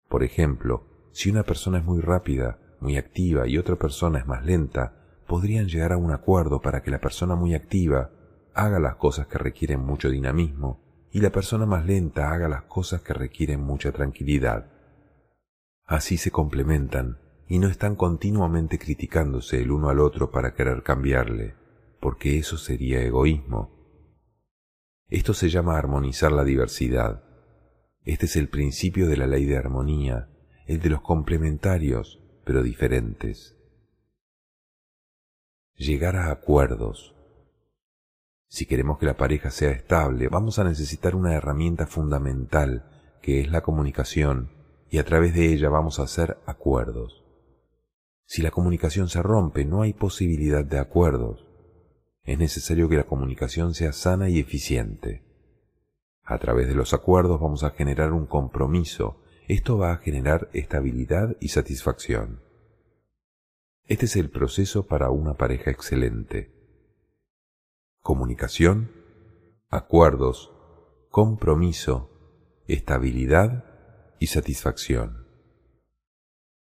Por 0.08 0.24
ejemplo, 0.24 0.88
si 1.12 1.30
una 1.30 1.44
persona 1.44 1.78
es 1.78 1.84
muy 1.84 2.00
rápida, 2.00 2.58
muy 2.80 2.96
activa 2.96 3.46
y 3.46 3.58
otra 3.58 3.76
persona 3.76 4.18
es 4.18 4.26
más 4.26 4.44
lenta, 4.44 5.22
podrían 5.28 5.68
llegar 5.68 5.92
a 5.92 5.98
un 5.98 6.10
acuerdo 6.10 6.60
para 6.60 6.82
que 6.82 6.90
la 6.90 7.00
persona 7.00 7.36
muy 7.36 7.54
activa 7.54 8.10
haga 8.54 8.80
las 8.80 8.96
cosas 8.96 9.28
que 9.28 9.38
requieren 9.38 9.78
mucho 9.78 10.10
dinamismo 10.10 10.80
y 11.12 11.20
la 11.20 11.30
persona 11.30 11.64
más 11.64 11.86
lenta 11.86 12.32
haga 12.32 12.48
las 12.48 12.62
cosas 12.62 13.02
que 13.02 13.14
requieren 13.14 13.60
mucha 13.60 13.92
tranquilidad. 13.92 14.66
Así 15.84 16.16
se 16.16 16.32
complementan 16.32 17.18
y 17.46 17.60
no 17.60 17.68
están 17.68 17.94
continuamente 17.94 18.80
criticándose 18.80 19.62
el 19.62 19.70
uno 19.70 19.90
al 19.90 20.00
otro 20.00 20.32
para 20.32 20.54
querer 20.54 20.82
cambiarle 20.82 21.65
porque 22.00 22.38
eso 22.38 22.56
sería 22.58 23.02
egoísmo. 23.02 23.76
Esto 25.08 25.34
se 25.34 25.48
llama 25.48 25.78
armonizar 25.78 26.32
la 26.32 26.44
diversidad. 26.44 27.22
Este 28.04 28.26
es 28.26 28.36
el 28.36 28.48
principio 28.48 29.08
de 29.08 29.16
la 29.16 29.26
ley 29.26 29.44
de 29.44 29.56
armonía, 29.56 30.28
el 30.66 30.80
de 30.80 30.90
los 30.90 31.00
complementarios, 31.00 32.20
pero 32.44 32.62
diferentes. 32.62 33.56
Llegar 35.74 36.16
a 36.16 36.30
acuerdos. 36.30 37.14
Si 38.48 38.66
queremos 38.66 38.98
que 38.98 39.06
la 39.06 39.16
pareja 39.16 39.50
sea 39.50 39.70
estable, 39.70 40.28
vamos 40.28 40.58
a 40.58 40.64
necesitar 40.64 41.14
una 41.14 41.34
herramienta 41.34 41.86
fundamental, 41.86 43.18
que 43.22 43.40
es 43.40 43.50
la 43.50 43.62
comunicación, 43.62 44.50
y 44.88 44.98
a 44.98 45.04
través 45.04 45.34
de 45.34 45.52
ella 45.52 45.68
vamos 45.68 45.98
a 45.98 46.04
hacer 46.04 46.38
acuerdos. 46.46 47.24
Si 48.24 48.42
la 48.42 48.50
comunicación 48.50 49.08
se 49.08 49.22
rompe, 49.22 49.64
no 49.64 49.82
hay 49.82 49.92
posibilidad 49.92 50.64
de 50.64 50.78
acuerdos 50.78 51.45
es 52.26 52.38
necesario 52.38 52.88
que 52.88 52.96
la 52.96 53.06
comunicación 53.06 53.72
sea 53.72 53.92
sana 53.92 54.28
y 54.28 54.40
eficiente. 54.40 55.22
A 56.24 56.38
través 56.38 56.66
de 56.66 56.74
los 56.74 56.92
acuerdos 56.92 57.40
vamos 57.40 57.62
a 57.62 57.70
generar 57.70 58.12
un 58.12 58.26
compromiso. 58.26 59.22
Esto 59.46 59.78
va 59.78 59.92
a 59.92 59.98
generar 59.98 60.50
estabilidad 60.52 61.36
y 61.40 61.48
satisfacción. 61.48 62.42
Este 63.84 64.06
es 64.06 64.16
el 64.16 64.28
proceso 64.28 64.88
para 64.88 65.10
una 65.10 65.34
pareja 65.34 65.70
excelente. 65.70 66.52
Comunicación, 68.00 68.90
acuerdos, 69.68 70.52
compromiso, 71.10 72.10
estabilidad 72.66 73.64
y 74.18 74.26
satisfacción. 74.26 75.28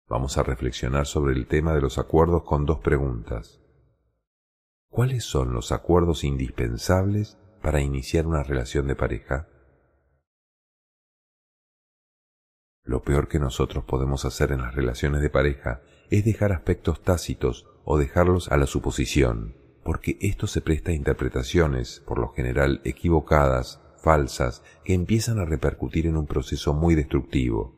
Vamos 0.08 0.38
a 0.38 0.44
reflexionar 0.44 1.08
sobre 1.08 1.34
el 1.34 1.48
tema 1.48 1.74
de 1.74 1.82
los 1.82 1.98
acuerdos 1.98 2.44
con 2.44 2.68
dos 2.68 2.80
preguntas. 2.80 3.60
¿Cuáles 4.98 5.26
son 5.26 5.54
los 5.54 5.72
acuerdos 5.72 6.24
indispensables 6.24 7.38
para 7.62 7.82
iniciar 7.82 8.26
una 8.26 8.42
relación 8.42 8.88
de 8.88 8.96
pareja? 8.96 9.48
Lo 12.84 13.04
peor 13.04 13.28
que 13.28 13.38
nosotros 13.38 13.84
podemos 13.84 14.26
hacer 14.26 14.52
en 14.52 14.62
las 14.62 14.74
relaciones 14.74 15.22
de 15.22 15.30
pareja 15.30 15.84
es 16.10 16.26
dejar 16.26 16.52
aspectos 16.52 17.04
tácitos 17.04 17.68
o 17.86 18.00
dejarlos 18.00 18.52
a 18.52 18.58
la 18.58 18.66
suposición, 18.66 19.56
porque 19.84 20.18
esto 20.20 20.48
se 20.48 20.62
presta 20.62 20.90
a 20.90 20.96
interpretaciones, 20.96 22.02
por 22.08 22.18
lo 22.18 22.30
general 22.30 22.82
equivocadas, 22.84 23.80
falsas, 23.98 24.64
que 24.84 24.96
empiezan 24.96 25.38
a 25.38 25.46
repercutir 25.46 26.08
en 26.08 26.18
un 26.18 26.26
proceso 26.26 26.74
muy 26.74 26.96
destructivo. 26.96 27.76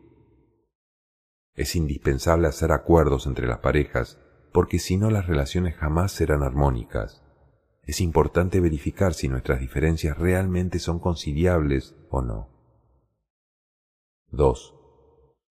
Es 1.54 1.76
indispensable 1.76 2.48
hacer 2.48 2.72
acuerdos 2.72 3.28
entre 3.28 3.46
las 3.46 3.60
parejas 3.60 4.20
porque 4.52 4.80
si 4.80 4.98
no 4.98 5.10
las 5.10 5.28
relaciones 5.28 5.76
jamás 5.76 6.12
serán 6.12 6.44
armónicas. 6.44 7.24
Es 7.84 8.02
importante 8.02 8.60
verificar 8.60 9.14
si 9.14 9.28
nuestras 9.28 9.60
diferencias 9.60 10.18
realmente 10.18 10.80
son 10.80 11.00
conciliables 11.00 11.96
o 12.10 12.22
no. 12.22 12.50
2. 14.32 14.76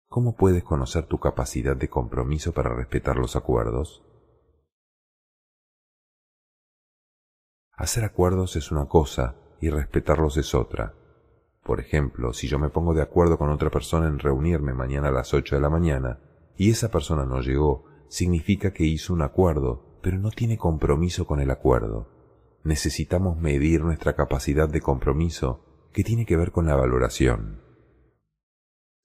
¿Cómo 0.07 0.35
puedes 0.35 0.63
conocer 0.63 1.05
tu 1.05 1.19
capacidad 1.19 1.75
de 1.75 1.89
compromiso 1.89 2.51
para 2.51 2.73
respetar 2.73 3.17
los 3.17 3.35
acuerdos? 3.35 4.03
Hacer 7.75 8.03
acuerdos 8.03 8.55
es 8.55 8.71
una 8.71 8.87
cosa 8.87 9.35
y 9.59 9.69
respetarlos 9.69 10.37
es 10.37 10.53
otra. 10.53 10.93
Por 11.63 11.79
ejemplo, 11.79 12.33
si 12.33 12.47
yo 12.47 12.59
me 12.59 12.69
pongo 12.69 12.93
de 12.93 13.01
acuerdo 13.01 13.37
con 13.37 13.49
otra 13.49 13.69
persona 13.69 14.07
en 14.07 14.19
reunirme 14.19 14.73
mañana 14.73 15.09
a 15.09 15.11
las 15.11 15.33
8 15.33 15.55
de 15.55 15.61
la 15.61 15.69
mañana 15.69 16.19
y 16.57 16.69
esa 16.69 16.89
persona 16.89 17.25
no 17.25 17.41
llegó 17.41 17.85
significa 18.13 18.73
que 18.73 18.85
hizo 18.85 19.11
un 19.11 19.23
acuerdo, 19.23 19.97
pero 20.03 20.19
no 20.19 20.29
tiene 20.29 20.55
compromiso 20.55 21.25
con 21.25 21.39
el 21.39 21.49
acuerdo. 21.49 22.11
necesitamos 22.63 23.37
medir 23.37 23.81
nuestra 23.81 24.15
capacidad 24.15 24.69
de 24.69 24.81
compromiso 24.81 25.89
que 25.91 26.03
tiene 26.03 26.25
que 26.27 26.37
ver 26.37 26.51
con 26.51 26.67
la 26.67 26.75
valoración. 26.75 27.61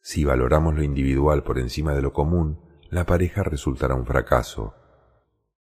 Si 0.00 0.24
valoramos 0.24 0.74
lo 0.74 0.82
individual 0.82 1.42
por 1.42 1.58
encima 1.58 1.94
de 1.94 2.02
lo 2.02 2.12
común, 2.12 2.60
la 2.90 3.04
pareja 3.04 3.42
resultará 3.42 3.94
un 3.94 4.04
fracaso. 4.04 4.74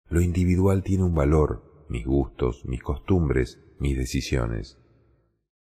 Lo 0.08 0.20
individual 0.20 0.82
tiene 0.82 1.04
un 1.04 1.14
valor, 1.14 1.86
mis 1.88 2.04
gustos, 2.04 2.64
mis 2.66 2.82
costumbres, 2.82 3.62
mis 3.78 3.96
decisiones. 3.96 4.76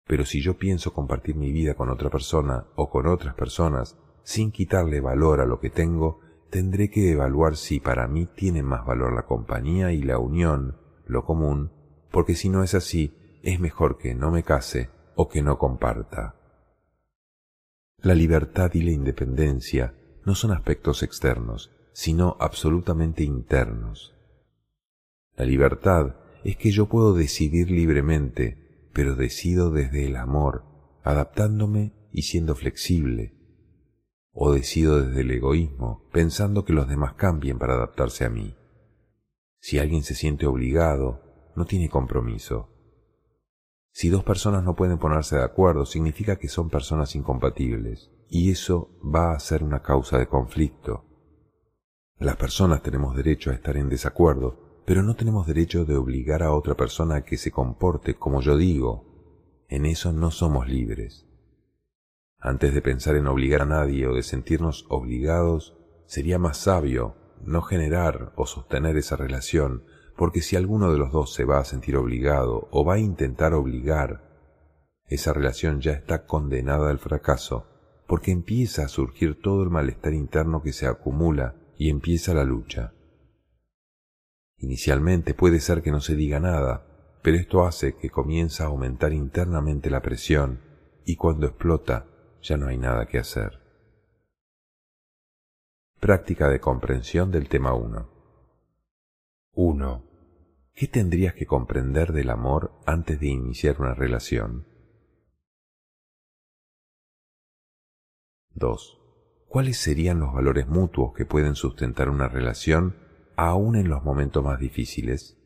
Pero 0.07 0.25
si 0.25 0.41
yo 0.41 0.57
pienso 0.57 0.95
compartir 0.95 1.37
mi 1.37 1.53
vida 1.53 1.75
con 1.75 1.91
otra 1.91 2.09
persona 2.09 2.67
o 2.77 2.89
con 2.89 3.07
otras 3.07 3.35
personas 3.35 3.99
sin 4.23 4.53
quitarle 4.53 5.01
valor 5.01 5.41
a 5.41 5.47
lo 5.47 5.61
que 5.61 5.71
tengo, 5.71 6.21
tendré 6.51 6.91
que 6.91 7.13
evaluar 7.13 7.57
si 7.57 7.81
para 7.81 8.07
mí 8.09 8.27
tiene 8.27 8.63
más 8.63 8.87
valor 8.87 9.13
la 9.13 9.27
compañía 9.27 9.93
y 9.93 10.03
la 10.03 10.19
unión, 10.19 10.77
lo 11.07 11.25
común, 11.25 11.71
porque 12.11 12.35
si 12.35 12.49
no 12.49 12.63
es 12.63 12.75
así, 12.75 13.15
es 13.43 13.61
mejor 13.61 13.99
que 13.99 14.15
no 14.15 14.31
me 14.31 14.43
case 14.43 14.91
o 15.15 15.29
que 15.29 15.43
no 15.43 15.59
comparta. 15.59 16.35
La 18.01 18.15
libertad 18.15 18.71
y 18.75 18.83
la 18.83 18.93
independencia 18.93 19.95
no 20.25 20.35
son 20.35 20.53
aspectos 20.53 21.03
externos, 21.03 21.73
sino 21.93 22.37
absolutamente 22.39 23.25
internos. 23.25 24.15
La 25.37 25.45
libertad 25.45 26.17
es 26.45 26.57
que 26.57 26.71
yo 26.71 26.87
puedo 26.87 27.15
decidir 27.15 27.71
libremente, 27.71 28.89
pero 28.93 29.17
decido 29.17 29.71
desde 29.71 30.07
el 30.07 30.17
amor, 30.17 30.65
adaptándome 31.03 31.93
y 32.13 32.23
siendo 32.23 32.55
flexible. 32.55 33.38
O 34.41 34.53
decido 34.53 35.03
desde 35.03 35.23
el 35.23 35.33
egoísmo, 35.33 36.09
pensando 36.13 36.65
que 36.65 36.73
los 36.73 36.89
demás 36.89 37.15
cambien 37.15 37.59
para 37.59 37.75
adaptarse 37.75 38.25
a 38.25 38.31
mí. 38.31 38.55
Si 39.59 39.81
alguien 39.81 40.05
se 40.05 40.15
siente 40.15 40.47
obligado, 40.47 41.51
no 41.57 41.65
tiene 41.65 41.89
compromiso. 41.89 42.69
Si 43.91 44.11
dos 44.11 44.23
personas 44.23 44.63
no 44.63 44.77
pueden 44.77 44.99
ponerse 44.99 45.35
de 45.35 45.43
acuerdo, 45.43 45.85
significa 45.87 46.37
que 46.37 46.47
son 46.47 46.71
personas 46.71 47.17
incompatibles, 47.17 48.13
y 48.29 48.53
eso 48.53 48.97
va 49.05 49.33
a 49.33 49.41
ser 49.41 49.65
una 49.65 49.83
causa 49.83 50.19
de 50.19 50.29
conflicto. 50.29 51.05
Las 52.17 52.37
personas 52.37 52.81
tenemos 52.81 53.17
derecho 53.17 53.51
a 53.51 53.55
estar 53.55 53.77
en 53.77 53.89
desacuerdo, 53.89 54.83
pero 54.87 55.03
no 55.03 55.17
tenemos 55.17 55.49
derecho 55.49 55.85
de 55.85 55.97
obligar 55.97 56.45
a 56.45 56.53
otra 56.53 56.77
persona 56.77 57.17
a 57.17 57.25
que 57.25 57.39
se 57.39 57.51
comporte 57.51 58.15
como 58.15 58.41
yo 58.41 58.57
digo. 58.57 59.65
En 59.69 59.85
eso 59.85 60.13
no 60.13 60.31
somos 60.31 60.69
libres. 60.69 61.28
Antes 62.41 62.73
de 62.73 62.83
pensar 62.83 63.17
en 63.17 63.27
obligar 63.27 63.63
a 63.63 63.67
nadie 63.67 64.07
o 64.07 64.15
de 64.15 64.23
sentirnos 64.23 64.87
obligados, 64.89 65.77
sería 66.07 66.39
más 66.39 66.59
sabio 66.59 67.17
no 67.45 67.63
generar 67.63 68.33
o 68.37 68.47
sostener 68.47 68.97
esa 68.97 69.17
relación 69.17 69.85
porque 70.17 70.41
si 70.41 70.57
alguno 70.57 70.93
de 70.93 70.99
los 70.99 71.13
dos 71.13 71.33
se 71.33 71.45
va 71.45 71.61
a 71.61 71.65
sentir 71.65 71.97
obligado 71.97 72.69
o 72.73 72.85
va 72.85 72.95
a 72.95 72.99
intentar 72.99 73.55
obligar, 73.55 74.29
esa 75.07 75.33
relación 75.33 75.81
ya 75.81 75.93
está 75.93 76.27
condenada 76.27 76.91
al 76.91 76.99
fracaso, 76.99 77.67
porque 78.07 78.33
empieza 78.33 78.83
a 78.83 78.89
surgir 78.89 79.41
todo 79.41 79.63
el 79.63 79.71
malestar 79.71 80.15
interno 80.15 80.61
que 80.61 80.73
se 80.73 80.87
acumula 80.87 81.55
y 81.77 81.89
empieza 81.89 82.35
la 82.35 82.45
lucha. 82.45 82.95
Inicialmente 84.57 85.35
puede 85.35 85.61
ser 85.61 85.83
que 85.83 85.93
no 85.93 86.01
se 86.01 86.17
diga 86.17 86.41
nada, 86.41 86.85
pero 87.23 87.37
esto 87.37 87.65
hace 87.65 87.95
que 87.95 88.11
comienza 88.11 88.65
a 88.65 88.69
aumentar 88.69 89.13
internamente 89.13 89.89
la 89.89 90.03
presión 90.03 90.61
y 91.05 91.15
cuando 91.15 91.47
explota 91.47 92.07
ya 92.43 92.57
no 92.57 92.69
hay 92.69 92.79
nada 92.79 93.07
que 93.07 93.19
hacer. 93.19 93.61
Práctica 96.01 96.49
de 96.49 96.61
comprensión 96.61 97.31
del 97.31 97.49
tema 97.49 97.75
1. 97.75 98.09
1. 99.53 100.05
¿Qué 100.73 100.87
tendrías 100.87 101.35
que 101.35 101.47
comprender 101.47 102.13
del 102.13 102.31
amor 102.31 102.73
antes 102.87 103.19
de 103.19 103.27
iniciar 103.27 103.81
una 103.81 103.95
relación? 103.95 104.67
2. 108.55 108.99
¿Cuáles 109.49 109.79
serían 109.79 110.21
los 110.21 110.33
valores 110.33 110.69
mutuos 110.69 111.15
que 111.15 111.25
pueden 111.25 111.55
sustentar 111.55 112.11
una 112.11 112.29
relación 112.29 112.97
aún 113.37 113.77
en 113.77 113.89
los 113.89 114.05
momentos 114.05 114.45
más 114.45 114.61
difíciles? 114.61 115.37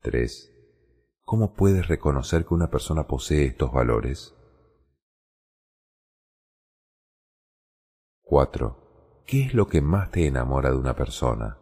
3. 0.00 0.51
¿Cómo 1.24 1.54
puedes 1.54 1.88
reconocer 1.88 2.44
que 2.44 2.54
una 2.54 2.70
persona 2.70 3.06
posee 3.06 3.46
estos 3.46 3.72
valores? 3.72 4.34
4. 8.22 9.22
¿Qué 9.26 9.42
es 9.44 9.54
lo 9.54 9.66
que 9.68 9.80
más 9.80 10.10
te 10.10 10.26
enamora 10.26 10.70
de 10.70 10.76
una 10.76 10.96
persona? 10.96 11.58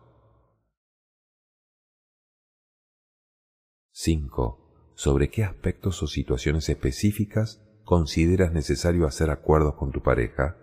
5. 3.90 4.92
¿Sobre 4.94 5.30
qué 5.30 5.44
aspectos 5.44 6.02
o 6.02 6.06
situaciones 6.06 6.68
específicas 6.68 7.62
consideras 7.84 8.52
necesario 8.52 9.06
hacer 9.06 9.30
acuerdos 9.30 9.74
con 9.74 9.90
tu 9.90 10.02
pareja? 10.02 10.56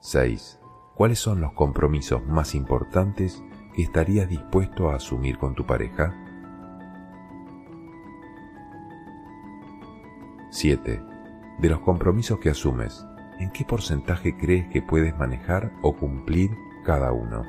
6. 0.00 0.60
¿Cuáles 0.94 1.18
son 1.18 1.40
los 1.40 1.52
compromisos 1.54 2.22
más 2.24 2.54
importantes 2.54 3.42
estarías 3.82 4.28
dispuesto 4.28 4.90
a 4.90 4.96
asumir 4.96 5.38
con 5.38 5.54
tu 5.54 5.66
pareja? 5.66 6.14
7 10.50 11.02
de 11.58 11.68
los 11.68 11.80
compromisos 11.80 12.38
que 12.38 12.50
asumes, 12.50 13.04
¿en 13.38 13.50
qué 13.50 13.64
porcentaje 13.64 14.36
crees 14.36 14.68
que 14.68 14.82
puedes 14.82 15.16
manejar 15.18 15.72
o 15.82 15.96
cumplir 15.96 16.50
cada 16.84 17.12
uno? 17.12 17.42